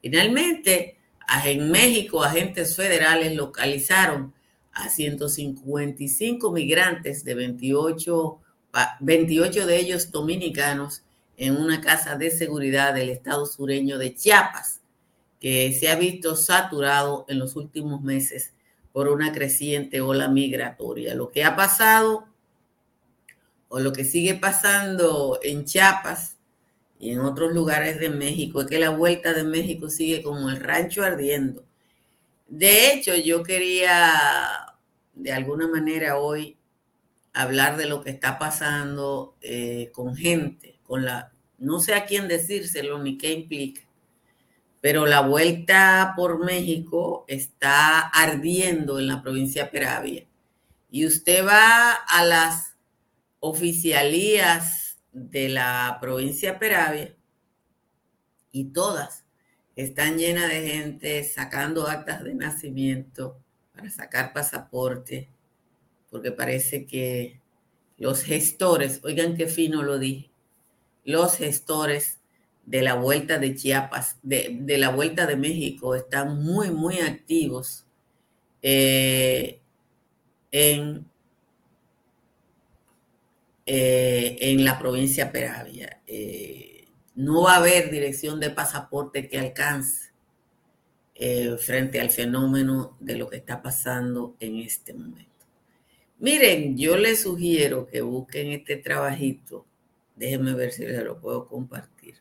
Finalmente, 0.00 0.98
en 1.44 1.70
México, 1.70 2.24
agentes 2.24 2.74
federales 2.74 3.36
localizaron 3.36 4.34
a 4.72 4.88
155 4.88 6.50
migrantes 6.50 7.22
de 7.24 7.34
28, 7.34 8.40
28 9.00 9.66
de 9.66 9.76
ellos 9.76 10.10
dominicanos 10.10 11.04
en 11.36 11.56
una 11.56 11.80
casa 11.80 12.16
de 12.16 12.30
seguridad 12.30 12.94
del 12.94 13.10
estado 13.10 13.46
sureño 13.46 13.98
de 13.98 14.14
Chiapas, 14.14 14.80
que 15.40 15.72
se 15.72 15.88
ha 15.88 15.96
visto 15.96 16.36
saturado 16.36 17.24
en 17.28 17.38
los 17.38 17.56
últimos 17.56 18.02
meses 18.02 18.52
por 18.92 19.08
una 19.08 19.32
creciente 19.32 20.00
ola 20.00 20.28
migratoria. 20.28 21.14
Lo 21.14 21.30
que 21.30 21.44
ha 21.44 21.56
pasado 21.56 22.26
o 23.68 23.80
lo 23.80 23.92
que 23.92 24.04
sigue 24.04 24.34
pasando 24.34 25.40
en 25.42 25.64
Chiapas 25.64 26.36
y 26.98 27.10
en 27.10 27.20
otros 27.20 27.52
lugares 27.52 27.98
de 27.98 28.10
México 28.10 28.60
es 28.60 28.66
que 28.68 28.78
la 28.78 28.90
vuelta 28.90 29.32
de 29.32 29.44
México 29.44 29.90
sigue 29.90 30.22
como 30.22 30.50
el 30.50 30.60
rancho 30.60 31.02
ardiendo 31.02 31.64
de 32.52 32.92
hecho, 32.92 33.14
yo 33.16 33.42
quería 33.42 34.76
de 35.14 35.32
alguna 35.32 35.68
manera 35.68 36.18
hoy 36.18 36.58
hablar 37.32 37.78
de 37.78 37.86
lo 37.86 38.02
que 38.02 38.10
está 38.10 38.38
pasando 38.38 39.36
eh, 39.40 39.88
con 39.94 40.14
gente, 40.14 40.71
no 41.58 41.80
sé 41.80 41.94
a 41.94 42.06
quién 42.06 42.28
decírselo 42.28 42.98
ni 43.02 43.18
qué 43.18 43.32
implica, 43.32 43.82
pero 44.80 45.06
la 45.06 45.20
vuelta 45.20 46.12
por 46.16 46.44
México 46.44 47.24
está 47.28 48.00
ardiendo 48.00 48.98
en 48.98 49.06
la 49.06 49.22
provincia 49.22 49.64
de 49.64 49.70
Peravia. 49.70 50.26
Y 50.90 51.06
usted 51.06 51.46
va 51.46 51.92
a 51.92 52.24
las 52.24 52.76
oficialías 53.40 54.98
de 55.12 55.48
la 55.48 55.98
provincia 56.00 56.52
de 56.52 56.58
Peravia 56.58 57.16
y 58.50 58.64
todas 58.64 59.24
están 59.76 60.18
llenas 60.18 60.48
de 60.48 60.68
gente 60.68 61.24
sacando 61.24 61.86
actas 61.86 62.24
de 62.24 62.34
nacimiento 62.34 63.40
para 63.74 63.88
sacar 63.88 64.32
pasaporte, 64.32 65.30
porque 66.10 66.32
parece 66.32 66.86
que 66.86 67.40
los 67.96 68.22
gestores, 68.22 69.00
oigan 69.04 69.36
qué 69.36 69.46
fino 69.46 69.82
lo 69.82 69.98
dije, 69.98 70.31
los 71.04 71.36
gestores 71.36 72.20
de 72.64 72.82
la 72.82 72.94
vuelta 72.94 73.38
de 73.38 73.54
Chiapas, 73.54 74.18
de, 74.22 74.64
la 74.78 74.90
vuelta 74.90 75.26
de 75.26 75.36
México, 75.36 75.94
están 75.94 76.42
muy, 76.42 76.70
muy 76.70 77.00
activos 77.00 77.86
eh, 78.62 79.60
en, 80.50 81.04
eh, 83.66 84.36
en 84.40 84.64
la 84.64 84.78
provincia 84.78 85.32
Peravia. 85.32 86.00
Eh, 86.06 86.86
no 87.14 87.42
va 87.42 87.54
a 87.54 87.58
haber 87.58 87.90
dirección 87.90 88.40
de 88.40 88.50
pasaporte 88.50 89.28
que 89.28 89.38
alcance 89.38 90.12
frente 91.60 92.00
al 92.00 92.10
fenómeno 92.10 92.96
de 92.98 93.14
lo 93.14 93.28
que 93.28 93.36
está 93.36 93.62
pasando 93.62 94.34
en 94.40 94.58
este 94.58 94.92
momento. 94.92 95.46
Miren, 96.18 96.76
yo 96.76 96.96
les 96.96 97.22
sugiero 97.22 97.86
que 97.86 98.00
busquen 98.00 98.50
este 98.50 98.76
trabajito. 98.76 99.66
Déjenme 100.16 100.54
ver 100.54 100.72
si 100.72 100.84
les 100.84 101.02
lo 101.02 101.20
puedo 101.20 101.48
compartir. 101.48 102.16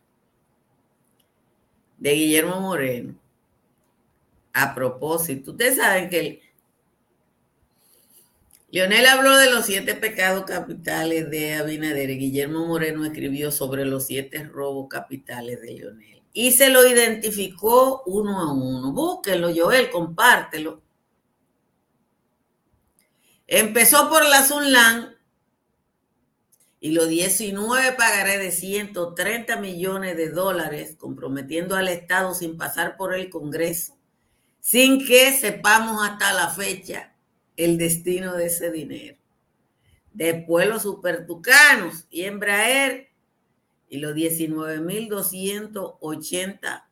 De 1.98 2.14
Guillermo 2.14 2.60
Moreno. 2.60 3.16
A 4.54 4.74
propósito, 4.74 5.52
ustedes 5.52 5.78
saben 5.78 6.10
que 6.10 6.42
Leonel 8.72 9.06
habló 9.06 9.36
de 9.38 9.52
los 9.52 9.66
siete 9.66 9.96
pecados 9.96 10.46
capitales 10.46 11.30
de 11.30 11.56
Abinader. 11.56 12.18
Guillermo 12.18 12.66
Moreno 12.66 13.04
escribió 13.06 13.52
sobre 13.52 13.86
los 13.86 14.06
siete 14.06 14.44
robos 14.46 14.88
capitales 14.90 15.62
de 15.62 15.74
Leonel. 15.74 16.24
Y 16.32 16.54
se 16.54 16.70
lo 16.70 16.88
identificó 16.88 18.04
uno 18.06 18.40
a 18.40 18.54
uno. 18.54 18.94
Búsquenlo, 18.94 19.50
Joel, 19.54 19.90
compártelo. 19.90 20.82
Empezó 23.46 24.10
por 24.10 24.26
la 24.26 24.46
Sunlan 24.46 25.18
y 26.84 26.92
los 26.92 27.08
19 27.08 27.94
pagaré 27.94 28.40
de 28.40 28.52
130 28.52 29.58
millones 29.58 30.18
de 30.18 30.32
dólares, 30.32 30.96
comprometiendo 30.98 31.76
al 31.76 31.88
Estado 31.88 32.34
sin 32.34 32.58
pasar 32.58 32.98
por 32.98 33.14
el 33.14 33.30
Congreso, 33.30 33.96
sin 34.60 35.06
que 35.06 35.32
sepamos 35.32 36.04
hasta 36.04 36.34
la 36.34 36.50
fecha 36.50 37.14
el 37.56 37.78
destino 37.78 38.34
de 38.34 38.48
ese 38.48 38.72
dinero. 38.72 39.16
Después 40.12 40.68
los 40.68 40.82
supertucanos 40.82 42.08
y 42.10 42.24
Embraer 42.24 43.10
y 43.88 44.00
los 44.00 44.16
19.280, 44.16 46.86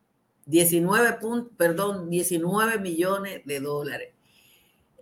19, 0.46 1.18
perdón, 1.56 2.08
19 2.08 2.78
millones 2.78 3.40
de 3.44 3.58
dólares. 3.58 4.14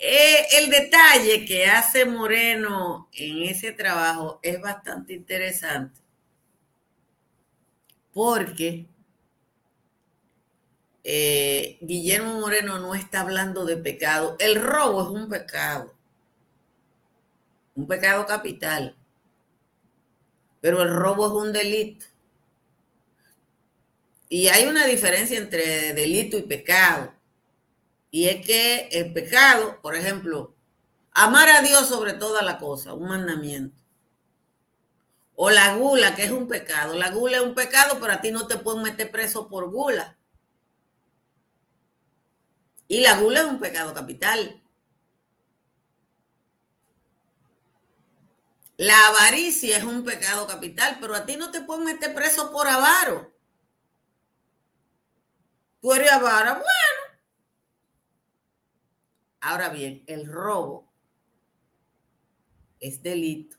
Eh, 0.00 0.47
el 0.59 0.71
detalle 0.71 1.45
que 1.45 1.67
hace 1.67 2.05
Moreno 2.05 3.09
en 3.12 3.43
ese 3.43 3.73
trabajo 3.73 4.38
es 4.43 4.61
bastante 4.61 5.12
interesante 5.12 6.00
porque 8.12 8.88
eh, 11.05 11.78
Guillermo 11.81 12.40
Moreno 12.40 12.78
no 12.78 12.95
está 12.95 13.21
hablando 13.21 13.64
de 13.64 13.76
pecado. 13.76 14.37
El 14.38 14.61
robo 14.61 15.02
es 15.02 15.09
un 15.09 15.28
pecado, 15.28 15.95
un 17.75 17.87
pecado 17.87 18.26
capital, 18.26 18.97
pero 20.61 20.83
el 20.83 20.90
robo 20.90 21.26
es 21.26 21.33
un 21.47 21.52
delito. 21.52 22.07
Y 24.28 24.49
hay 24.49 24.67
una 24.67 24.85
diferencia 24.87 25.38
entre 25.38 25.95
delito 25.95 26.37
y 26.38 26.43
pecado. 26.43 27.14
Y 28.10 28.28
es 28.28 28.44
que 28.46 28.88
el 28.92 29.12
pecado, 29.12 29.80
por 29.82 29.96
ejemplo, 29.96 30.54
amar 31.12 31.48
a 31.50 31.62
Dios 31.62 31.88
sobre 31.88 32.14
toda 32.14 32.42
la 32.42 32.58
cosa, 32.58 32.94
un 32.94 33.08
mandamiento. 33.08 33.76
O 35.36 35.50
la 35.50 35.76
gula, 35.76 36.14
que 36.14 36.24
es 36.24 36.30
un 36.30 36.48
pecado. 36.48 36.94
La 36.94 37.10
gula 37.10 37.38
es 37.38 37.42
un 37.42 37.54
pecado, 37.54 37.98
pero 38.00 38.12
a 38.12 38.20
ti 38.20 38.30
no 38.30 38.46
te 38.46 38.56
pueden 38.58 38.82
meter 38.82 39.10
preso 39.10 39.48
por 39.48 39.70
gula 39.70 40.18
Y 42.88 43.00
la 43.00 43.20
gula 43.20 43.40
es 43.40 43.46
un 43.46 43.60
pecado 43.60 43.92
capital. 43.92 44.62
La 48.78 49.08
avaricia 49.08 49.76
es 49.76 49.84
un 49.84 50.04
pecado 50.04 50.46
capital, 50.46 50.98
pero 51.00 51.14
a 51.14 51.26
ti 51.26 51.36
no 51.36 51.50
te 51.50 51.60
pueden 51.60 51.84
meter 51.84 52.14
preso 52.14 52.50
por 52.50 52.66
avaro. 52.66 53.30
Tú 55.80 55.92
eres 55.92 56.10
avara, 56.10 56.54
bueno. 56.54 57.07
Ahora 59.40 59.68
bien, 59.68 60.02
el 60.07 60.26
robo 60.26 60.88
es 62.80 63.02
delito. 63.02 63.57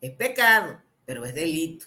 Es 0.00 0.12
pecado, 0.12 0.80
pero 1.04 1.24
es 1.24 1.34
delito. 1.34 1.86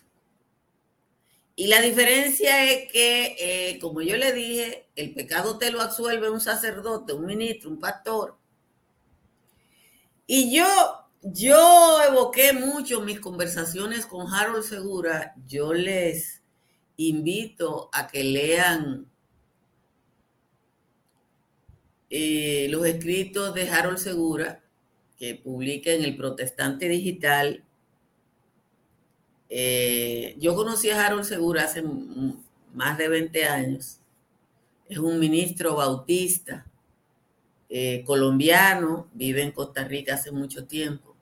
Y 1.56 1.68
la 1.68 1.82
diferencia 1.82 2.66
es 2.72 2.92
que, 2.92 3.36
eh, 3.40 3.80
como 3.80 4.02
yo 4.02 4.18
le 4.18 4.34
dije, 4.34 4.90
el 4.96 5.14
pecado 5.14 5.58
te 5.60 5.72
lo 5.72 5.82
absuelve 5.82 6.30
un 6.30 6.42
sacerdote, 6.42 7.14
un 7.14 7.26
ministro, 7.26 7.70
un 7.70 7.80
pastor. 7.80 8.38
Y 10.26 10.56
yo, 10.56 10.66
yo 11.22 12.02
evoqué 12.10 12.54
mucho 12.54 13.02
mis 13.02 13.20
conversaciones 13.20 14.08
con 14.08 14.34
Harold 14.34 14.64
Segura. 14.64 15.36
Yo 15.48 15.74
les 15.74 16.42
invito 16.98 17.90
a 17.94 18.08
que 18.08 18.24
lean 18.24 19.12
eh, 22.16 22.68
los 22.70 22.86
escritos 22.86 23.54
de 23.54 23.70
Harold 23.70 23.98
Segura, 23.98 24.62
que 25.18 25.36
publica 25.36 25.92
en 25.92 26.04
el 26.04 26.16
Protestante 26.16 26.88
Digital 26.88 27.64
eh, 29.56 30.36
yo 30.40 30.56
conocí 30.56 30.90
a 30.90 31.06
Harold 31.06 31.26
Segura 31.26 31.66
hace 31.66 31.84
más 32.74 32.98
de 32.98 33.08
20 33.08 33.46
años. 33.46 34.00
Es 34.90 34.98
un 34.98 35.20
ministro 35.20 35.76
bautista 35.76 36.66
eh, 37.70 38.04
colombiano, 38.04 39.08
vive 39.14 39.44
en 39.44 39.52
Costa 39.52 39.84
Rica 39.84 40.16
hace 40.16 40.32
mucho 40.32 40.66
tiempo. 40.66 41.16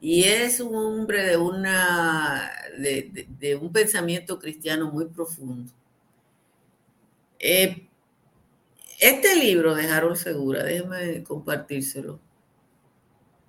Y 0.00 0.24
es 0.24 0.58
un 0.58 0.74
hombre 0.74 1.22
de, 1.22 1.36
una, 1.36 2.50
de, 2.76 3.56
un 3.60 3.72
pensamiento 3.72 4.40
cristiano 4.40 4.90
muy 4.90 5.04
profundo. 5.06 5.72
Eh, 7.38 7.86
este 9.00 9.36
libro 9.36 9.74
de 9.74 9.88
Harold 9.88 10.16
Segura, 10.16 10.62
déjeme 10.62 11.22
compartírselo. 11.24 12.20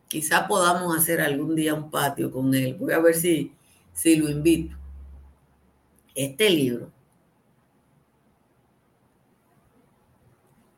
Quizá 0.08 0.48
podamos 0.48 0.98
hacer 0.98 1.22
algún 1.22 1.56
día 1.56 1.74
un 1.74 1.92
patio 1.92 2.32
con 2.32 2.54
él. 2.56 2.76
Voy 2.76 2.94
a 2.94 3.00
ver 3.00 3.16
si, 3.16 3.54
si 3.94 4.16
lo 4.16 4.30
invito. 4.30 4.78
Este 6.16 6.50
libro 6.50 6.92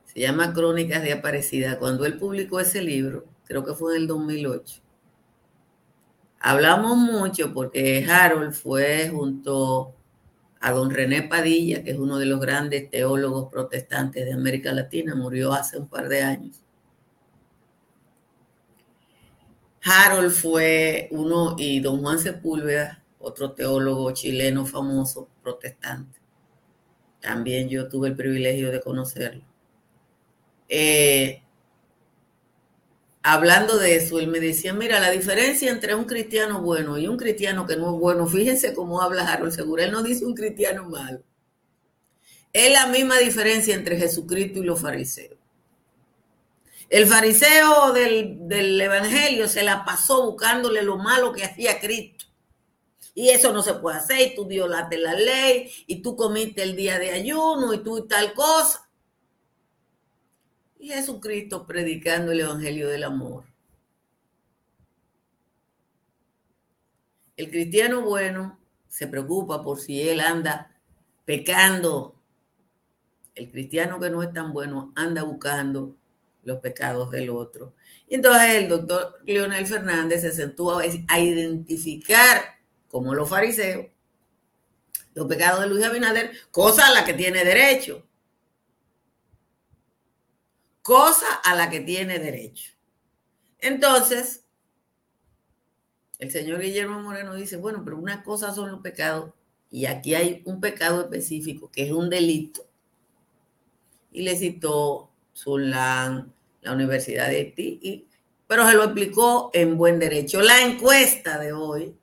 se 0.04 0.20
llama 0.20 0.52
Crónicas 0.52 1.02
de 1.02 1.12
Aparecida. 1.12 1.78
Cuando 1.78 2.04
él 2.04 2.18
publicó 2.18 2.58
ese 2.58 2.82
libro, 2.82 3.24
creo 3.44 3.64
que 3.64 3.74
fue 3.74 3.94
en 3.94 4.02
el 4.02 4.06
2008, 4.08 4.82
hablamos 6.40 6.96
mucho 6.96 7.54
porque 7.54 8.04
Harold 8.08 8.52
fue 8.52 9.08
junto 9.08 9.94
a 10.60 10.72
don 10.72 10.90
René 10.90 11.22
Padilla, 11.22 11.82
que 11.82 11.92
es 11.92 11.98
uno 11.98 12.18
de 12.18 12.26
los 12.26 12.40
grandes 12.40 12.90
teólogos 12.90 13.50
protestantes 13.50 14.24
de 14.26 14.32
América 14.32 14.72
Latina, 14.72 15.14
murió 15.14 15.52
hace 15.52 15.78
un 15.78 15.88
par 15.88 16.08
de 16.08 16.22
años. 16.22 16.62
Harold 19.82 20.30
fue 20.30 21.08
uno 21.10 21.56
y 21.58 21.80
don 21.80 22.02
Juan 22.02 22.18
Sepúlveda 22.18 23.00
otro 23.20 23.52
teólogo 23.52 24.10
chileno 24.12 24.66
famoso, 24.66 25.28
protestante. 25.42 26.18
También 27.20 27.68
yo 27.68 27.88
tuve 27.88 28.08
el 28.08 28.16
privilegio 28.16 28.70
de 28.70 28.80
conocerlo. 28.80 29.44
Eh, 30.68 31.42
hablando 33.22 33.78
de 33.78 33.96
eso, 33.96 34.18
él 34.18 34.28
me 34.28 34.40
decía, 34.40 34.72
mira, 34.72 35.00
la 35.00 35.10
diferencia 35.10 35.70
entre 35.70 35.94
un 35.94 36.04
cristiano 36.04 36.62
bueno 36.62 36.98
y 36.98 37.08
un 37.08 37.16
cristiano 37.16 37.66
que 37.66 37.76
no 37.76 37.94
es 37.94 38.00
bueno, 38.00 38.26
fíjense 38.26 38.74
cómo 38.74 39.02
habla 39.02 39.30
Harold 39.30 39.52
Segura, 39.52 39.84
él 39.84 39.92
no 39.92 40.02
dice 40.02 40.24
un 40.24 40.34
cristiano 40.34 40.88
malo. 40.88 41.20
Es 42.52 42.72
la 42.72 42.86
misma 42.86 43.18
diferencia 43.18 43.74
entre 43.74 43.96
Jesucristo 43.96 44.58
y 44.58 44.64
los 44.64 44.80
fariseos. 44.80 45.38
El 46.88 47.06
fariseo 47.06 47.92
del, 47.92 48.48
del 48.48 48.80
Evangelio 48.80 49.46
se 49.46 49.62
la 49.62 49.84
pasó 49.84 50.26
buscándole 50.26 50.82
lo 50.82 50.96
malo 50.96 51.32
que 51.32 51.44
hacía 51.44 51.78
Cristo 51.78 52.26
y 53.14 53.30
eso 53.30 53.52
no 53.52 53.62
se 53.62 53.74
puede 53.74 53.98
hacer, 53.98 54.20
y 54.20 54.34
tú 54.34 54.46
violaste 54.46 54.96
la 54.96 55.14
ley, 55.14 55.70
y 55.86 56.00
tú 56.00 56.16
comiste 56.16 56.62
el 56.62 56.76
día 56.76 56.98
de 56.98 57.10
ayuno, 57.10 57.74
y 57.74 57.82
tú 57.82 57.98
y 57.98 58.08
tal 58.08 58.32
cosa. 58.32 58.88
Y 60.80 60.88
Jesucristo 60.88 61.66
predicando 61.66 62.32
el 62.32 62.40
Evangelio 62.40 62.88
del 62.88 63.04
Amor. 63.04 63.44
El 67.36 67.50
cristiano 67.50 68.00
bueno 68.00 68.58
se 68.88 69.06
preocupa 69.06 69.62
por 69.62 69.78
si 69.78 70.08
él 70.08 70.20
anda 70.20 70.74
pecando. 71.26 72.16
El 73.34 73.50
cristiano 73.50 74.00
que 74.00 74.08
no 74.08 74.22
es 74.22 74.32
tan 74.32 74.54
bueno 74.54 74.90
anda 74.96 75.22
buscando 75.22 75.96
los 76.44 76.60
pecados 76.60 77.10
del 77.10 77.28
otro. 77.28 77.74
Y 78.08 78.14
entonces 78.14 78.54
el 78.54 78.68
doctor 78.68 79.18
Leonel 79.26 79.66
Fernández 79.66 80.22
se 80.22 80.32
sentó 80.32 80.78
a 80.78 81.18
identificar 81.18 82.42
como 82.88 83.14
los 83.14 83.28
fariseos, 83.28 83.86
los 85.12 85.26
pecados 85.26 85.60
de 85.60 85.68
Luis 85.68 85.84
Abinader, 85.84 86.32
cosa 86.50 86.86
a 86.86 86.94
la 86.94 87.04
que 87.04 87.12
tiene 87.12 87.44
derecho. 87.44 88.06
Cosa 90.90 91.36
a 91.44 91.54
la 91.54 91.70
que 91.70 91.78
tiene 91.78 92.18
derecho. 92.18 92.72
Entonces, 93.60 94.44
el 96.18 96.32
señor 96.32 96.60
Guillermo 96.60 96.98
Moreno 96.98 97.36
dice, 97.36 97.58
bueno, 97.58 97.82
pero 97.84 97.96
una 97.96 98.24
cosa 98.24 98.52
son 98.52 98.72
los 98.72 98.80
pecados 98.80 99.32
y 99.70 99.86
aquí 99.86 100.16
hay 100.16 100.42
un 100.46 100.60
pecado 100.60 101.02
específico 101.02 101.70
que 101.70 101.84
es 101.84 101.92
un 101.92 102.10
delito. 102.10 102.66
Y 104.10 104.22
le 104.22 104.34
citó 104.34 105.12
Zulán, 105.32 106.34
la 106.60 106.72
Universidad 106.72 107.28
de 107.28 107.36
Haití, 107.36 108.08
pero 108.48 108.66
se 108.68 108.74
lo 108.74 108.82
explicó 108.82 109.52
en 109.54 109.78
buen 109.78 110.00
derecho. 110.00 110.40
La 110.40 110.60
encuesta 110.60 111.38
de 111.38 111.52
hoy 111.52 111.94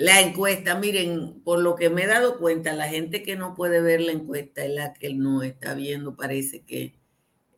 la 0.00 0.20
encuesta, 0.22 0.78
miren, 0.78 1.42
por 1.44 1.60
lo 1.60 1.76
que 1.76 1.90
me 1.90 2.04
he 2.04 2.06
dado 2.06 2.38
cuenta, 2.38 2.72
la 2.72 2.88
gente 2.88 3.22
que 3.22 3.36
no 3.36 3.54
puede 3.54 3.82
ver 3.82 4.00
la 4.00 4.12
encuesta 4.12 4.64
es 4.64 4.70
la 4.70 4.94
que 4.94 5.12
no 5.12 5.42
está 5.42 5.74
viendo, 5.74 6.16
parece 6.16 6.62
que 6.62 6.98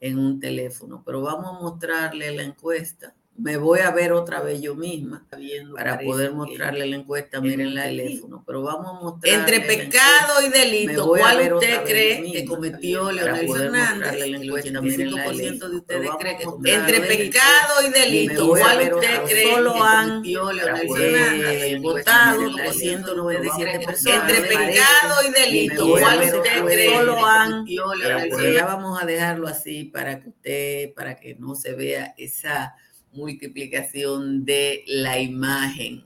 en 0.00 0.18
un 0.18 0.40
teléfono. 0.40 1.04
Pero 1.06 1.22
vamos 1.22 1.46
a 1.46 1.62
mostrarle 1.62 2.32
la 2.32 2.42
encuesta 2.42 3.14
me 3.36 3.56
voy 3.56 3.80
a 3.80 3.90
ver 3.90 4.12
otra 4.12 4.40
vez 4.40 4.60
yo 4.60 4.74
misma 4.74 5.26
para 5.74 5.98
poder 5.98 6.32
mostrarle 6.32 6.86
la 6.86 6.96
encuesta, 6.96 7.40
miren 7.40 7.74
la 7.74 7.84
teléfono, 7.84 8.44
pero 8.46 8.62
vamos 8.62 8.86
a 8.86 9.02
mostrar. 9.02 9.34
Entre 9.34 9.60
pecado 9.60 10.42
y 10.46 10.50
delito, 10.50 11.08
¿cuál 11.08 11.52
usted 11.54 11.82
cree 11.84 12.30
que 12.30 12.44
cometió 12.44 13.10
Leonel 13.10 13.50
Fernández? 13.50 14.12
El 14.22 14.50
85% 14.50 15.68
de 15.68 15.76
ustedes 15.76 16.10
cree 16.18 16.36
que 16.36 16.44
Entre 16.72 17.00
pecado 17.00 17.86
y 17.86 17.90
delito, 17.90 18.48
¿cuál 18.48 18.92
usted 18.94 19.22
cree 19.26 19.48
que 19.48 19.62
cometió 19.62 20.52
Leonel 20.52 20.88
Fernández? 20.94 21.80
Votado 21.80 22.54
397 22.54 23.86
personas. 23.86 24.30
Entre 24.30 24.48
pecado 24.48 25.14
y 25.26 25.32
delito, 25.32 25.88
¿cuál 25.88 26.20
usted 26.20 26.64
cree 26.66 26.96
solo 26.96 27.26
han 27.26 27.66
Ya 27.66 28.66
vamos 28.66 29.02
a 29.02 29.06
dejarlo 29.06 29.48
así 29.48 29.84
para 29.84 30.20
que 30.20 30.28
usted, 30.28 30.94
para 30.94 31.16
que 31.16 31.34
no 31.34 31.54
se 31.54 31.72
vea 31.72 32.14
esa 32.18 32.76
multiplicación 33.12 34.44
de 34.44 34.84
la 34.86 35.20
imagen, 35.20 36.04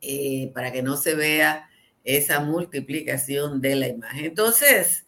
eh, 0.00 0.50
para 0.54 0.72
que 0.72 0.82
no 0.82 0.96
se 0.96 1.14
vea 1.14 1.68
esa 2.04 2.40
multiplicación 2.40 3.60
de 3.60 3.76
la 3.76 3.88
imagen. 3.88 4.24
Entonces, 4.26 5.06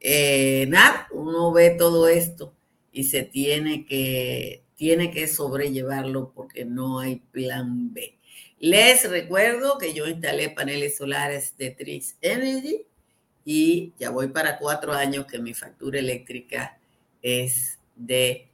eh, 0.00 0.66
nada, 0.68 1.06
uno 1.12 1.52
ve 1.52 1.70
todo 1.70 2.08
esto 2.08 2.54
y 2.90 3.04
se 3.04 3.22
tiene 3.22 3.86
que, 3.86 4.62
tiene 4.74 5.10
que 5.10 5.28
sobrellevarlo 5.28 6.32
porque 6.34 6.64
no 6.64 6.98
hay 6.98 7.16
plan 7.30 7.94
B. 7.94 8.18
Les 8.58 9.08
recuerdo 9.08 9.78
que 9.78 9.92
yo 9.92 10.06
instalé 10.06 10.50
paneles 10.50 10.96
solares 10.96 11.56
de 11.56 11.70
Trix 11.70 12.16
Energy 12.20 12.86
y 13.44 13.92
ya 13.98 14.10
voy 14.10 14.28
para 14.28 14.58
cuatro 14.58 14.92
años 14.92 15.26
que 15.26 15.38
mi 15.38 15.54
factura 15.54 15.98
eléctrica 15.98 16.78
es 17.22 17.78
de 17.96 18.48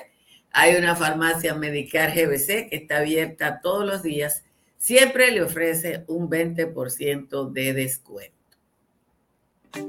hay 0.53 0.77
una 0.77 0.95
farmacia 0.95 1.57
Medicar 1.57 2.15
GBC 2.15 2.69
que 2.71 2.77
está 2.77 2.99
abierta 2.99 3.59
todos 3.61 3.85
los 3.85 4.05
días. 4.05 4.45
Siempre 4.79 5.33
le 5.33 5.43
ofrece 5.43 6.05
un 6.07 6.31
20% 6.31 7.51
de 7.51 7.73
descuento. 7.73 8.37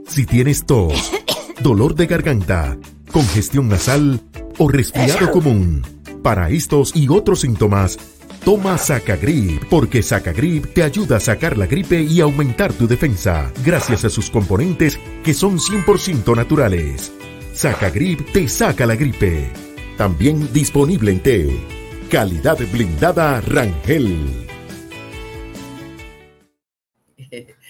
Si 0.08 0.26
tienes 0.26 0.66
tos, 0.66 1.12
dolor 1.62 1.94
de 1.94 2.08
garganta, 2.08 2.80
congestión 3.12 3.70
nasal 3.70 4.22
o 4.58 4.70
resfriado 4.70 5.30
común, 5.32 5.84
para 6.24 6.50
estos 6.50 6.96
y 6.96 7.10
otros 7.10 7.42
síntomas, 7.42 8.00
toma 8.44 8.78
Sacagrip, 8.78 9.66
porque 9.70 10.02
Sacagrip 10.02 10.74
te 10.74 10.82
ayuda 10.82 11.18
a 11.18 11.20
sacar 11.20 11.58
la 11.58 11.68
gripe 11.68 12.02
y 12.02 12.22
aumentar 12.22 12.74
tu 12.74 12.88
defensa, 12.88 13.52
gracias 13.64 14.06
a 14.06 14.10
sus 14.10 14.32
componentes 14.32 14.98
que 15.24 15.34
son 15.34 15.60
100% 15.60 16.36
naturales. 16.36 17.12
Sacagrip 17.54 18.32
te 18.32 18.48
saca 18.48 18.86
la 18.86 18.96
gripe. 18.96 19.52
También 19.98 20.52
disponible 20.52 21.12
en 21.12 21.20
té. 21.20 21.48
Calidad 22.10 22.58
blindada 22.72 23.42
Rangel. 23.42 24.48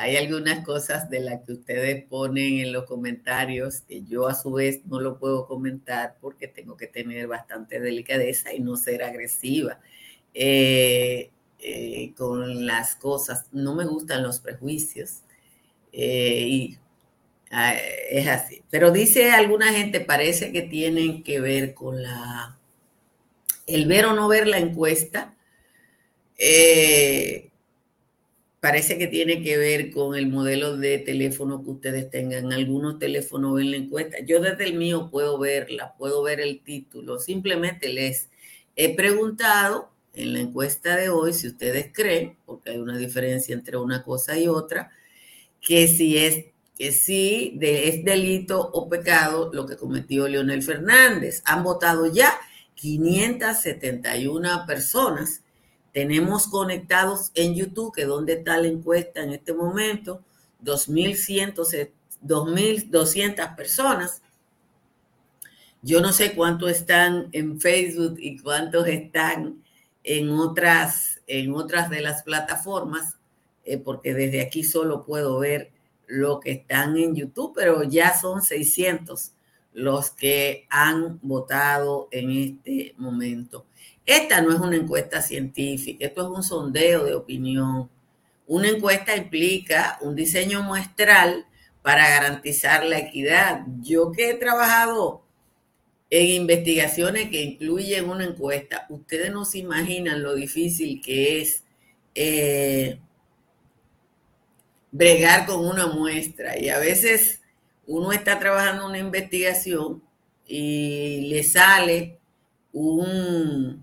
Hay 0.00 0.16
algunas 0.16 0.64
cosas 0.64 1.10
de 1.10 1.18
las 1.18 1.42
que 1.42 1.54
ustedes 1.54 2.04
ponen 2.04 2.58
en 2.60 2.72
los 2.72 2.84
comentarios 2.84 3.80
que 3.80 4.04
yo 4.04 4.28
a 4.28 4.34
su 4.36 4.52
vez 4.52 4.86
no 4.86 5.00
lo 5.00 5.18
puedo 5.18 5.48
comentar 5.48 6.16
porque 6.20 6.46
tengo 6.46 6.76
que 6.76 6.86
tener 6.86 7.26
bastante 7.26 7.80
delicadeza 7.80 8.54
y 8.54 8.60
no 8.60 8.76
ser 8.76 9.02
agresiva 9.02 9.80
eh, 10.34 11.32
eh, 11.58 12.12
con 12.16 12.64
las 12.64 12.94
cosas. 12.94 13.46
No 13.50 13.74
me 13.74 13.86
gustan 13.86 14.22
los 14.22 14.38
prejuicios 14.38 15.22
eh, 15.92 16.44
y 16.46 16.78
ah, 17.50 17.74
es 18.08 18.28
así. 18.28 18.62
Pero 18.70 18.92
dice 18.92 19.32
alguna 19.32 19.72
gente, 19.72 19.98
parece 19.98 20.52
que 20.52 20.62
tienen 20.62 21.24
que 21.24 21.40
ver 21.40 21.74
con 21.74 22.00
la, 22.04 22.56
el 23.66 23.86
ver 23.86 24.06
o 24.06 24.12
no 24.12 24.28
ver 24.28 24.46
la 24.46 24.58
encuesta. 24.58 25.34
Parece 28.60 28.98
que 28.98 29.06
tiene 29.06 29.42
que 29.42 29.56
ver 29.56 29.90
con 29.90 30.16
el 30.16 30.26
modelo 30.28 30.76
de 30.76 30.98
teléfono 30.98 31.62
que 31.62 31.70
ustedes 31.70 32.10
tengan. 32.10 32.52
Algunos 32.52 32.98
teléfonos 32.98 33.54
ven 33.54 33.70
la 33.70 33.76
encuesta. 33.76 34.18
Yo 34.24 34.40
desde 34.40 34.64
el 34.64 34.74
mío 34.74 35.10
puedo 35.10 35.38
verla, 35.38 35.94
puedo 35.96 36.22
ver 36.22 36.40
el 36.40 36.60
título. 36.62 37.18
Simplemente 37.18 37.88
les 37.88 38.28
he 38.76 38.94
preguntado 38.94 39.90
en 40.14 40.32
la 40.32 40.40
encuesta 40.40 40.96
de 40.96 41.08
hoy 41.10 41.32
si 41.32 41.48
ustedes 41.48 41.90
creen, 41.92 42.36
porque 42.44 42.70
hay 42.70 42.78
una 42.78 42.98
diferencia 42.98 43.54
entre 43.54 43.76
una 43.76 44.02
cosa 44.02 44.36
y 44.36 44.48
otra, 44.48 44.90
que 45.60 45.86
si 45.86 46.18
es 46.18 46.46
que 46.76 46.92
si 46.92 47.54
de, 47.56 47.88
es 47.88 48.04
delito 48.04 48.70
o 48.72 48.88
pecado 48.88 49.50
lo 49.52 49.66
que 49.66 49.76
cometió 49.76 50.28
Leonel 50.28 50.62
Fernández. 50.62 51.42
Han 51.44 51.64
votado 51.64 52.06
ya 52.06 52.38
571 52.76 54.64
personas 54.64 55.42
tenemos 55.92 56.46
conectados 56.46 57.32
en 57.34 57.54
YouTube, 57.54 57.94
que 57.94 58.04
donde 58.04 58.34
está 58.34 58.58
la 58.58 58.68
encuesta 58.68 59.22
en 59.22 59.32
este 59.32 59.54
momento, 59.54 60.22
2.200 60.62 63.56
personas. 63.56 64.20
Yo 65.82 66.00
no 66.00 66.12
sé 66.12 66.34
cuántos 66.34 66.70
están 66.70 67.28
en 67.32 67.60
Facebook 67.60 68.16
y 68.18 68.38
cuántos 68.38 68.86
están 68.88 69.62
en 70.02 70.30
otras, 70.30 71.20
en 71.26 71.54
otras 71.54 71.90
de 71.90 72.00
las 72.00 72.22
plataformas, 72.22 73.18
eh, 73.64 73.76
porque 73.78 74.14
desde 74.14 74.40
aquí 74.40 74.64
solo 74.64 75.04
puedo 75.04 75.38
ver 75.38 75.70
lo 76.06 76.40
que 76.40 76.52
están 76.52 76.96
en 76.96 77.14
YouTube, 77.14 77.52
pero 77.54 77.82
ya 77.84 78.18
son 78.18 78.40
600 78.42 79.32
los 79.72 80.10
que 80.10 80.66
han 80.70 81.18
votado 81.22 82.08
en 82.10 82.30
este 82.30 82.94
momento. 82.96 83.66
Esta 84.04 84.40
no 84.40 84.52
es 84.52 84.60
una 84.60 84.76
encuesta 84.76 85.20
científica, 85.20 86.06
esto 86.06 86.22
es 86.22 86.36
un 86.36 86.42
sondeo 86.42 87.04
de 87.04 87.14
opinión. 87.14 87.90
Una 88.46 88.68
encuesta 88.68 89.14
implica 89.14 89.98
un 90.00 90.14
diseño 90.14 90.62
muestral 90.62 91.46
para 91.82 92.08
garantizar 92.08 92.84
la 92.84 92.98
equidad. 92.98 93.64
Yo 93.82 94.10
que 94.12 94.30
he 94.30 94.34
trabajado 94.34 95.22
en 96.10 96.26
investigaciones 96.26 97.28
que 97.28 97.42
incluyen 97.42 98.08
una 98.08 98.24
encuesta, 98.24 98.86
ustedes 98.88 99.30
no 99.30 99.44
se 99.44 99.58
imaginan 99.58 100.22
lo 100.22 100.34
difícil 100.34 101.02
que 101.02 101.42
es 101.42 101.64
eh, 102.14 102.98
bregar 104.90 105.46
con 105.46 105.66
una 105.66 105.86
muestra. 105.86 106.58
Y 106.58 106.70
a 106.70 106.78
veces 106.78 107.42
uno 107.88 108.12
está 108.12 108.38
trabajando 108.38 108.86
una 108.86 108.98
investigación 108.98 110.02
y 110.46 111.22
le 111.30 111.42
sale 111.42 112.18
un, 112.72 113.82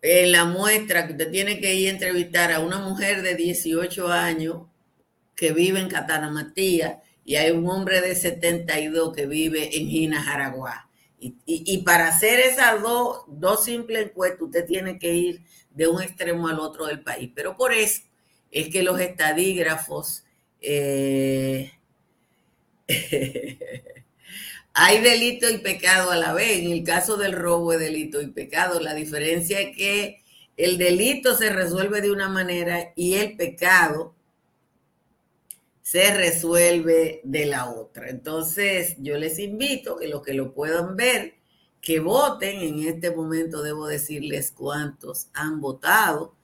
en 0.00 0.32
la 0.32 0.46
muestra 0.46 1.06
que 1.06 1.12
usted 1.12 1.30
tiene 1.30 1.60
que 1.60 1.74
ir 1.74 1.88
a 1.88 1.92
entrevistar 1.92 2.50
a 2.50 2.60
una 2.60 2.78
mujer 2.78 3.22
de 3.22 3.34
18 3.36 4.08
años 4.08 4.62
que 5.36 5.52
vive 5.52 5.78
en 5.78 6.32
Matías 6.32 6.96
y 7.24 7.36
hay 7.36 7.50
un 7.50 7.68
hombre 7.68 8.00
de 8.00 8.14
72 8.14 9.14
que 9.14 9.26
vive 9.26 9.76
en 9.76 9.88
Gina, 9.88 10.22
Jaraguá. 10.22 10.88
Y, 11.20 11.78
para 11.84 12.08
hacer 12.08 12.40
esas 12.40 12.82
dos, 12.82 13.22
dos 13.28 13.64
simples 13.64 14.06
encuestas, 14.06 14.42
usted 14.42 14.66
tiene 14.66 14.98
que 14.98 15.14
ir 15.14 15.42
de 15.70 15.86
un 15.86 16.02
extremo 16.02 16.48
al 16.48 16.58
otro 16.58 16.86
del 16.86 17.00
país. 17.00 17.30
Pero 17.32 17.56
por 17.56 17.72
eso 17.72 18.02
es 18.50 18.70
que 18.70 18.82
los 18.82 18.98
estadígrafos 18.98 20.24
eh, 20.60 21.70
hay 24.74 25.00
delito 25.00 25.48
y 25.50 25.58
pecado 25.58 26.10
a 26.10 26.16
la 26.16 26.32
vez. 26.32 26.58
En 26.58 26.72
el 26.72 26.84
caso 26.84 27.16
del 27.16 27.32
robo 27.32 27.72
es 27.72 27.80
delito 27.80 28.20
y 28.20 28.28
pecado. 28.28 28.80
La 28.80 28.94
diferencia 28.94 29.60
es 29.60 29.76
que 29.76 30.22
el 30.56 30.78
delito 30.78 31.36
se 31.36 31.50
resuelve 31.50 32.00
de 32.00 32.10
una 32.10 32.28
manera 32.28 32.92
y 32.96 33.14
el 33.14 33.36
pecado 33.36 34.14
se 35.82 36.14
resuelve 36.14 37.20
de 37.24 37.46
la 37.46 37.70
otra. 37.70 38.08
Entonces, 38.08 38.96
yo 38.98 39.18
les 39.18 39.38
invito 39.38 39.96
que 39.96 40.08
los 40.08 40.22
que 40.22 40.34
lo 40.34 40.54
puedan 40.54 40.96
ver, 40.96 41.34
que 41.80 42.00
voten. 42.00 42.60
En 42.60 42.88
este 42.88 43.10
momento 43.10 43.62
debo 43.62 43.86
decirles 43.86 44.52
cuántos 44.52 45.28
han 45.34 45.60
votado. 45.60 46.34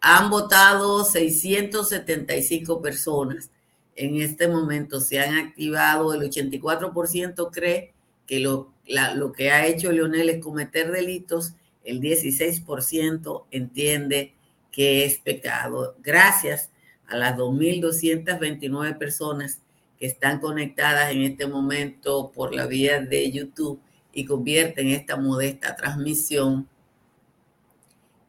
Han 0.00 0.30
votado 0.30 1.04
675 1.04 2.80
personas 2.80 3.50
en 3.96 4.20
este 4.20 4.48
momento 4.48 5.00
se 5.00 5.20
han 5.20 5.36
activado, 5.36 6.14
el 6.14 6.22
84% 6.22 7.50
cree 7.52 7.92
que 8.26 8.40
lo, 8.40 8.72
lo 9.14 9.32
que 9.32 9.50
ha 9.50 9.66
hecho 9.66 9.92
Leonel 9.92 10.30
es 10.30 10.42
cometer 10.42 10.90
delitos, 10.90 11.54
el 11.84 12.00
16% 12.00 13.44
entiende 13.50 14.34
que 14.72 15.04
es 15.04 15.18
pecado. 15.18 15.96
Gracias 16.02 16.70
a 17.06 17.16
las 17.16 17.36
2.229 17.36 18.98
personas 18.98 19.60
que 19.98 20.06
están 20.06 20.40
conectadas 20.40 21.12
en 21.12 21.22
este 21.22 21.46
momento 21.46 22.32
por 22.34 22.54
la 22.54 22.66
vía 22.66 23.00
de 23.00 23.30
YouTube 23.30 23.80
y 24.12 24.24
convierten 24.24 24.88
esta 24.88 25.16
modesta 25.16 25.76
transmisión 25.76 26.68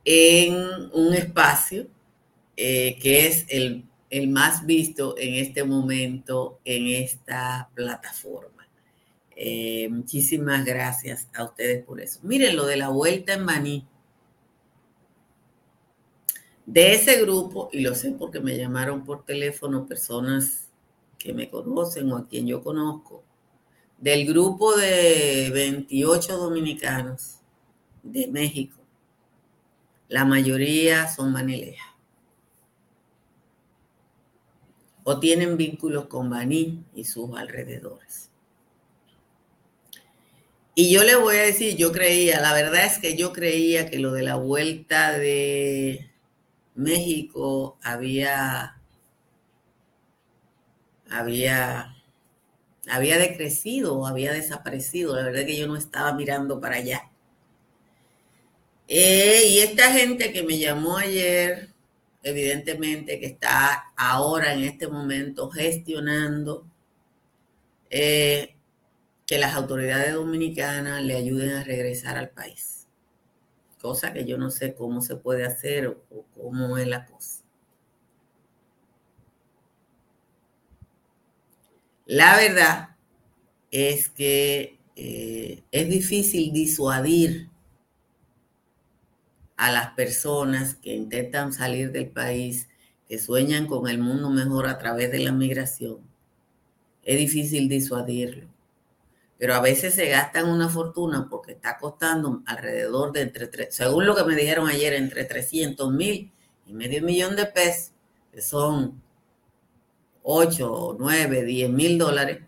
en 0.03 0.55
un 0.93 1.13
espacio 1.13 1.87
eh, 2.57 2.97
que 3.01 3.27
es 3.27 3.45
el 3.49 3.83
el 4.09 4.29
más 4.29 4.65
visto 4.65 5.15
en 5.17 5.35
este 5.35 5.63
momento 5.63 6.59
en 6.63 6.87
esta 6.87 7.69
plataforma. 7.73 8.67
Eh, 9.35 9.89
muchísimas 9.89 10.63
gracias 10.63 11.27
a 11.33 11.43
ustedes 11.43 11.83
por 11.83 11.99
eso. 11.99 12.19
Miren 12.23 12.55
lo 12.55 12.65
de 12.65 12.77
la 12.77 12.89
vuelta 12.89 13.33
en 13.33 13.43
Maní. 13.43 13.87
De 16.65 16.93
ese 16.93 17.21
grupo, 17.21 17.69
y 17.71 17.81
lo 17.81 17.93
sé 17.93 18.11
porque 18.11 18.39
me 18.39 18.57
llamaron 18.57 19.03
por 19.03 19.23
teléfono 19.23 19.85
personas 19.85 20.69
que 21.19 21.33
me 21.33 21.49
conocen 21.49 22.11
o 22.11 22.17
a 22.17 22.27
quien 22.27 22.47
yo 22.47 22.63
conozco, 22.63 23.23
del 23.99 24.25
grupo 24.25 24.75
de 24.75 25.51
28 25.53 26.37
dominicanos 26.37 27.39
de 28.03 28.27
México, 28.27 28.81
la 30.07 30.25
mayoría 30.25 31.07
son 31.07 31.31
manilejas. 31.31 31.94
O 35.05 35.19
tienen 35.19 35.55
vínculos 35.55 36.07
con 36.07 36.29
Baní 36.29 36.83
y 36.93 37.05
sus 37.05 37.37
alrededores. 37.37 38.29
Y 40.73 40.91
yo 40.91 41.03
le 41.03 41.15
voy 41.15 41.37
a 41.37 41.43
decir, 41.43 41.77
yo 41.77 41.93
creía, 41.93 42.41
la 42.41 42.53
verdad 42.53 42.85
es 42.85 42.99
que 42.99 43.15
yo 43.15 43.31
creía 43.31 43.89
que 43.89 43.99
lo 43.99 44.11
de 44.11 44.23
la 44.23 44.35
vuelta 44.35 45.17
de 45.17 46.09
México 46.75 47.77
había, 47.81 48.81
había 51.09 51.95
había 52.89 53.17
decrecido 53.17 54.05
había 54.05 54.33
desaparecido. 54.33 55.15
La 55.15 55.23
verdad 55.23 55.41
es 55.41 55.47
que 55.47 55.57
yo 55.57 55.67
no 55.67 55.77
estaba 55.77 56.13
mirando 56.13 56.59
para 56.59 56.77
allá. 56.77 57.09
Eh, 58.87 59.45
y 59.49 59.59
esta 59.59 59.91
gente 59.91 60.31
que 60.31 60.43
me 60.43 60.57
llamó 60.59 60.97
ayer, 60.97 61.69
evidentemente 62.25 63.19
que 63.19 63.27
está 63.27 63.93
ahora 63.95 64.53
en 64.53 64.63
este 64.63 64.87
momento 64.87 65.47
gestionando 65.51 66.65
eh, 67.91 68.55
que 69.27 69.37
las 69.37 69.53
autoridades 69.53 70.11
dominicanas 70.15 71.03
le 71.03 71.15
ayuden 71.15 71.51
a 71.51 71.63
regresar 71.63 72.17
al 72.17 72.31
país. 72.31 72.87
Cosa 73.79 74.11
que 74.11 74.25
yo 74.25 74.39
no 74.39 74.49
sé 74.49 74.73
cómo 74.73 75.01
se 75.01 75.15
puede 75.15 75.45
hacer 75.45 75.85
o 75.87 76.25
cómo 76.33 76.79
es 76.79 76.87
la 76.87 77.05
cosa. 77.05 77.43
La 82.07 82.37
verdad 82.37 82.95
es 83.69 84.09
que 84.09 84.79
eh, 84.95 85.61
es 85.71 85.89
difícil 85.89 86.51
disuadir 86.51 87.51
a 89.57 89.71
las 89.71 89.91
personas 89.91 90.75
que 90.75 90.93
intentan 90.93 91.53
salir 91.53 91.91
del 91.91 92.09
país, 92.09 92.67
que 93.07 93.19
sueñan 93.19 93.67
con 93.67 93.87
el 93.87 93.99
mundo 93.99 94.29
mejor 94.29 94.67
a 94.67 94.77
través 94.77 95.11
de 95.11 95.19
la 95.19 95.31
migración. 95.31 95.99
Es 97.03 97.17
difícil 97.17 97.69
disuadirlo. 97.69 98.47
Pero 99.37 99.53
a 99.53 99.61
veces 99.61 99.93
se 99.93 100.09
gastan 100.09 100.49
una 100.49 100.69
fortuna 100.69 101.27
porque 101.29 101.53
está 101.53 101.77
costando 101.77 102.41
alrededor 102.45 103.11
de 103.11 103.21
entre, 103.21 103.71
según 103.71 104.05
lo 104.05 104.15
que 104.15 104.23
me 104.23 104.35
dijeron 104.35 104.67
ayer, 104.67 104.93
entre 104.93 105.25
300 105.25 105.91
mil 105.91 106.31
y 106.65 106.73
medio 106.73 107.01
millón 107.03 107.35
de 107.35 107.45
pesos, 107.45 107.91
que 108.31 108.41
son 108.41 109.01
8, 110.23 110.95
9, 110.97 111.43
10 111.43 111.69
mil 111.69 111.97
dólares, 111.97 112.39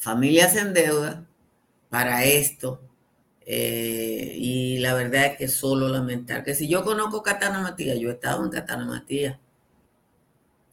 familias 0.00 0.56
en 0.56 0.72
deuda 0.72 1.26
para 1.90 2.24
esto. 2.24 2.80
Eh, 3.46 4.34
y 4.38 4.78
la 4.78 4.94
verdad 4.94 5.26
es 5.26 5.36
que 5.38 5.48
solo 5.48 5.88
lamentar 5.88 6.44
que 6.44 6.54
si 6.54 6.68
yo 6.68 6.84
conozco 6.84 7.22
Catana 7.22 7.60
Matías, 7.60 7.98
yo 7.98 8.10
he 8.10 8.12
estado 8.12 8.44
en 8.44 8.50
Catana 8.50 8.84
Matías. 8.84 9.38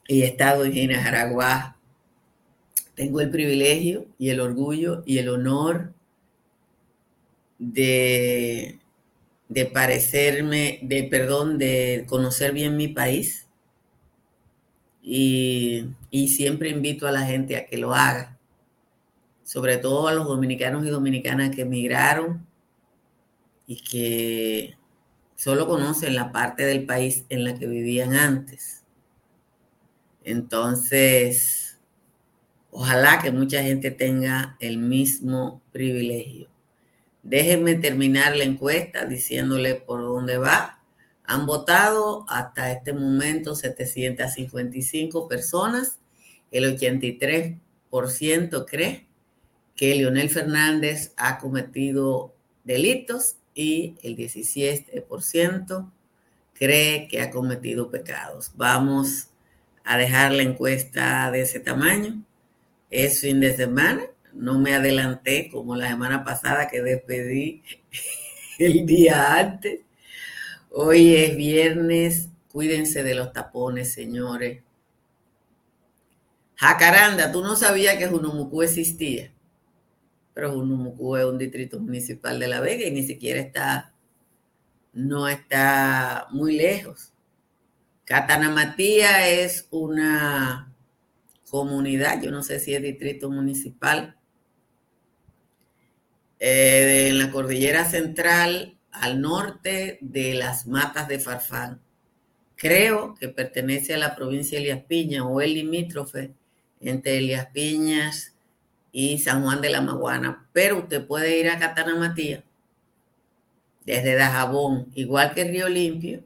Y 0.08 0.24
he 0.24 0.26
estado 0.26 0.66
en 0.66 0.74
Gina 0.74 1.02
Jaraguá. 1.02 1.78
Tengo 2.96 3.22
el 3.22 3.30
privilegio 3.30 4.08
y 4.18 4.30
el 4.30 4.40
orgullo 4.40 5.04
y 5.06 5.20
el 5.20 5.30
honor 5.30 5.94
de, 7.60 8.80
de 9.50 9.66
parecerme, 9.66 10.80
de 10.84 11.04
perdón, 11.04 11.58
de 11.58 12.06
conocer 12.08 12.54
bien 12.54 12.78
mi 12.78 12.88
país. 12.88 13.48
Y, 15.02 15.96
siempre 16.12 16.70
invito 16.70 17.08
a 17.08 17.12
la 17.12 17.22
gente 17.22 17.56
a 17.56 17.66
que 17.66 17.78
lo 17.78 17.94
haga, 17.94 18.38
sobre 19.44 19.78
todo 19.78 20.08
a 20.08 20.14
los 20.14 20.28
dominicanos 20.28 20.86
y 20.86 20.90
dominicanas 20.90 21.56
que 21.56 21.64
emigraron 21.64 22.46
y 23.70 23.76
que 23.76 24.76
solo 25.36 25.68
conocen 25.68 26.16
la 26.16 26.32
parte 26.32 26.66
del 26.66 26.88
país 26.88 27.26
en 27.30 27.44
la 27.44 27.54
que 27.54 27.68
vivían 27.68 28.16
antes. 28.16 28.84
Entonces, 30.24 31.78
ojalá 32.72 33.20
que 33.20 33.32
mucha 33.32 33.62
gente 33.62 33.92
tenga 33.92 34.58
el 34.60 34.80
mismo 34.80 35.62
privilegio. 35.72 36.50
Déjenme 37.22 37.76
terminar 37.76 38.36
la 38.36 38.46
encuesta 38.46 39.06
diciéndole 39.06 39.76
por 39.76 40.02
dónde 40.02 40.40
va 40.40 40.80
han 41.26 41.46
votado 41.46 42.26
hasta 42.28 42.72
este 42.72 42.92
momento 42.92 43.54
755 43.54 45.28
personas. 45.28 46.00
El 46.50 46.76
83% 46.76 48.66
cree 48.68 49.06
que 49.76 49.94
Leonel 49.94 50.32
Fernández 50.32 51.14
ha 51.18 51.38
cometido 51.38 52.34
delitos 52.64 53.36
y 53.54 53.96
el 54.04 54.16
17% 54.16 55.92
cree 56.54 57.08
que 57.08 57.22
ha 57.22 57.32
cometido 57.32 57.90
pecados. 57.90 58.52
Vamos 58.56 59.30
a 59.84 59.98
dejar 59.98 60.34
la 60.34 60.44
encuesta 60.44 61.32
de 61.32 61.42
ese 61.42 61.60
tamaño. 61.60 62.22
Es 62.90 63.22
fin 63.22 63.40
de 63.40 63.56
semana. 63.56 64.04
No 64.34 64.60
me 64.60 64.76
adelanté 64.76 65.50
como 65.50 65.76
la 65.76 65.90
semana 65.90 66.24
pasada 66.24 66.68
que 66.68 66.82
despedí 66.82 67.64
el 68.60 68.86
día 68.86 69.38
antes. 69.38 69.82
Hoy 70.72 71.16
es 71.16 71.36
viernes, 71.36 72.30
cuídense 72.52 73.02
de 73.04 73.16
los 73.16 73.34
tapones, 73.34 73.92
señores. 73.92 74.62
Jacaranda, 76.56 77.32
tú 77.32 77.42
no 77.42 77.56
sabías 77.56 77.96
que 77.96 78.08
Junumucú 78.08 78.62
existía, 78.64 79.32
pero 80.40 81.18
es 81.18 81.26
un 81.26 81.38
distrito 81.38 81.82
municipal 81.82 82.40
de 82.40 82.48
La 82.48 82.62
Vega 82.62 82.88
y 82.88 82.92
ni 82.92 83.04
siquiera 83.04 83.42
está, 83.42 83.94
no 84.94 85.28
está 85.28 86.28
muy 86.32 86.56
lejos. 86.56 87.12
Catanamatía 88.06 89.28
es 89.28 89.68
una 89.70 90.74
comunidad, 91.50 92.22
yo 92.22 92.32
no 92.32 92.42
sé 92.42 92.62
si 92.62 92.74
es 92.74 92.82
distrito 92.82 93.30
municipal, 93.30 94.16
eh, 96.40 97.10
en 97.10 97.20
la 97.20 97.32
cordillera 97.32 97.84
central 97.84 98.78
al 98.92 99.20
norte 99.20 99.98
de 100.00 100.36
las 100.36 100.68
matas 100.68 101.10
de 101.10 101.20
Farfán. 101.20 101.82
Creo 102.56 103.14
que 103.16 103.28
pertenece 103.28 103.94
a 103.94 103.98
la 103.98 104.16
provincia 104.16 104.58
de 104.58 104.64
Elías 104.64 104.86
Piñas 104.86 105.24
o 105.28 105.42
el 105.42 105.54
limítrofe 105.54 106.34
entre 106.80 107.18
Elías 107.18 107.48
Piñas 107.48 108.39
y 108.92 109.18
San 109.20 109.44
Juan 109.44 109.62
de 109.62 109.70
la 109.70 109.82
Maguana. 109.82 110.48
Pero 110.54 110.80
usted 110.80 111.06
puede 111.06 111.40
ir 111.40 111.50
a 111.50 111.60
Catana 111.60 111.96
Matías 111.96 112.44
desde 113.86 114.16
Dajabón, 114.16 114.88
igual 114.94 115.34
que 115.34 115.46
Río 115.46 115.68
Limpio, 115.68 116.24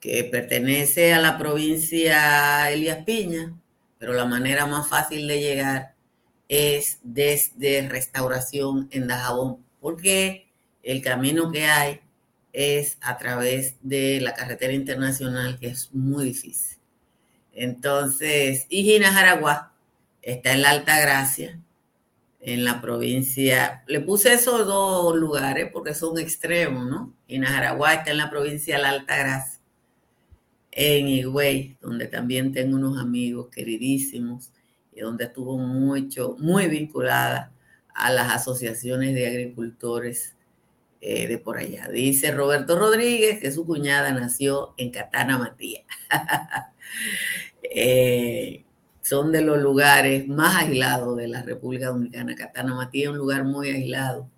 que 0.00 0.24
pertenece 0.24 1.12
a 1.12 1.20
la 1.20 1.36
provincia 1.36 2.70
Elías 2.70 3.04
Piñas, 3.04 3.52
pero 3.98 4.14
la 4.14 4.24
manera 4.24 4.64
más 4.66 4.88
fácil 4.88 5.26
de 5.28 5.40
llegar 5.40 5.94
es 6.48 6.98
desde 7.02 7.86
Restauración 7.88 8.88
en 8.90 9.06
Dajabón. 9.08 9.58
porque 9.80 10.48
el 10.82 11.02
camino 11.02 11.52
que 11.52 11.66
hay 11.66 12.00
es 12.52 12.96
a 13.02 13.18
través 13.18 13.74
de 13.82 14.20
la 14.20 14.34
carretera 14.34 14.72
internacional, 14.72 15.58
que 15.58 15.68
es 15.68 15.90
muy 15.92 16.24
difícil. 16.24 16.78
Entonces, 17.52 18.66
y 18.68 18.98
Jaraguá 19.00 19.72
está 20.22 20.52
en 20.52 20.62
la 20.62 20.70
Alta 20.70 20.98
Gracia, 21.00 21.60
en 22.48 22.64
la 22.64 22.80
provincia. 22.80 23.84
Le 23.86 24.00
puse 24.00 24.32
esos 24.32 24.66
dos 24.66 25.14
lugares 25.16 25.68
porque 25.70 25.94
son 25.94 26.18
extremos, 26.18 26.86
¿no? 26.86 27.14
Jaraguá 27.28 27.94
está 27.94 28.10
en 28.10 28.16
la 28.16 28.30
provincia 28.30 28.76
de 28.76 28.82
la 28.82 28.90
Alta 28.90 29.16
Gracia, 29.16 29.60
en 30.70 31.08
Higüey, 31.08 31.76
donde 31.80 32.06
también 32.06 32.52
tengo 32.52 32.76
unos 32.76 32.98
amigos 32.98 33.48
queridísimos 33.50 34.50
y 34.92 35.00
donde 35.00 35.24
estuvo 35.24 35.58
mucho, 35.58 36.36
muy 36.38 36.68
vinculada 36.68 37.52
a 37.94 38.10
las 38.10 38.32
asociaciones 38.32 39.14
de 39.14 39.26
agricultores 39.26 40.34
eh, 41.02 41.28
de 41.28 41.38
por 41.38 41.58
allá. 41.58 41.88
Dice 41.88 42.30
Roberto 42.32 42.78
Rodríguez 42.78 43.40
que 43.40 43.52
su 43.52 43.66
cuñada 43.66 44.10
nació 44.12 44.74
en 44.78 44.90
Catana 44.90 45.38
Matías. 45.38 45.84
Eh, 47.70 48.64
son 49.08 49.32
de 49.32 49.40
los 49.40 49.58
lugares 49.58 50.28
más 50.28 50.56
aislados 50.56 51.16
de 51.16 51.28
la 51.28 51.42
República 51.42 51.86
Dominicana. 51.86 52.34
Catana 52.34 52.74
Matías 52.74 53.04
es 53.04 53.10
un 53.10 53.16
lugar 53.16 53.44
muy 53.44 53.70
aislado, 53.70 54.28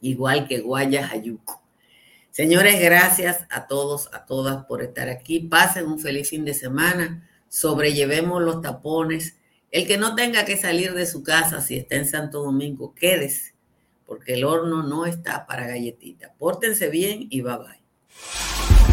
igual 0.00 0.48
que 0.48 0.60
Guayas-Ayuco. 0.60 1.62
Señores, 2.30 2.80
gracias 2.80 3.46
a 3.50 3.66
todos, 3.66 4.08
a 4.12 4.24
todas 4.24 4.64
por 4.64 4.82
estar 4.82 5.08
aquí. 5.08 5.40
Pasen 5.40 5.86
un 5.86 6.00
feliz 6.00 6.30
fin 6.30 6.44
de 6.44 6.54
semana. 6.54 7.28
Sobrellevemos 7.48 8.42
los 8.42 8.62
tapones. 8.62 9.36
El 9.70 9.86
que 9.86 9.98
no 9.98 10.14
tenga 10.14 10.44
que 10.44 10.56
salir 10.56 10.94
de 10.94 11.04
su 11.04 11.22
casa 11.22 11.60
si 11.60 11.76
está 11.76 11.96
en 11.96 12.08
Santo 12.08 12.42
Domingo, 12.42 12.94
quédese 12.94 13.54
porque 14.06 14.34
el 14.34 14.44
horno 14.44 14.82
no 14.82 15.06
está 15.06 15.46
para 15.46 15.66
galletitas. 15.66 16.30
Pórtense 16.38 16.88
bien 16.88 17.26
y 17.30 17.40
bye 17.40 17.58
bye. 17.58 18.83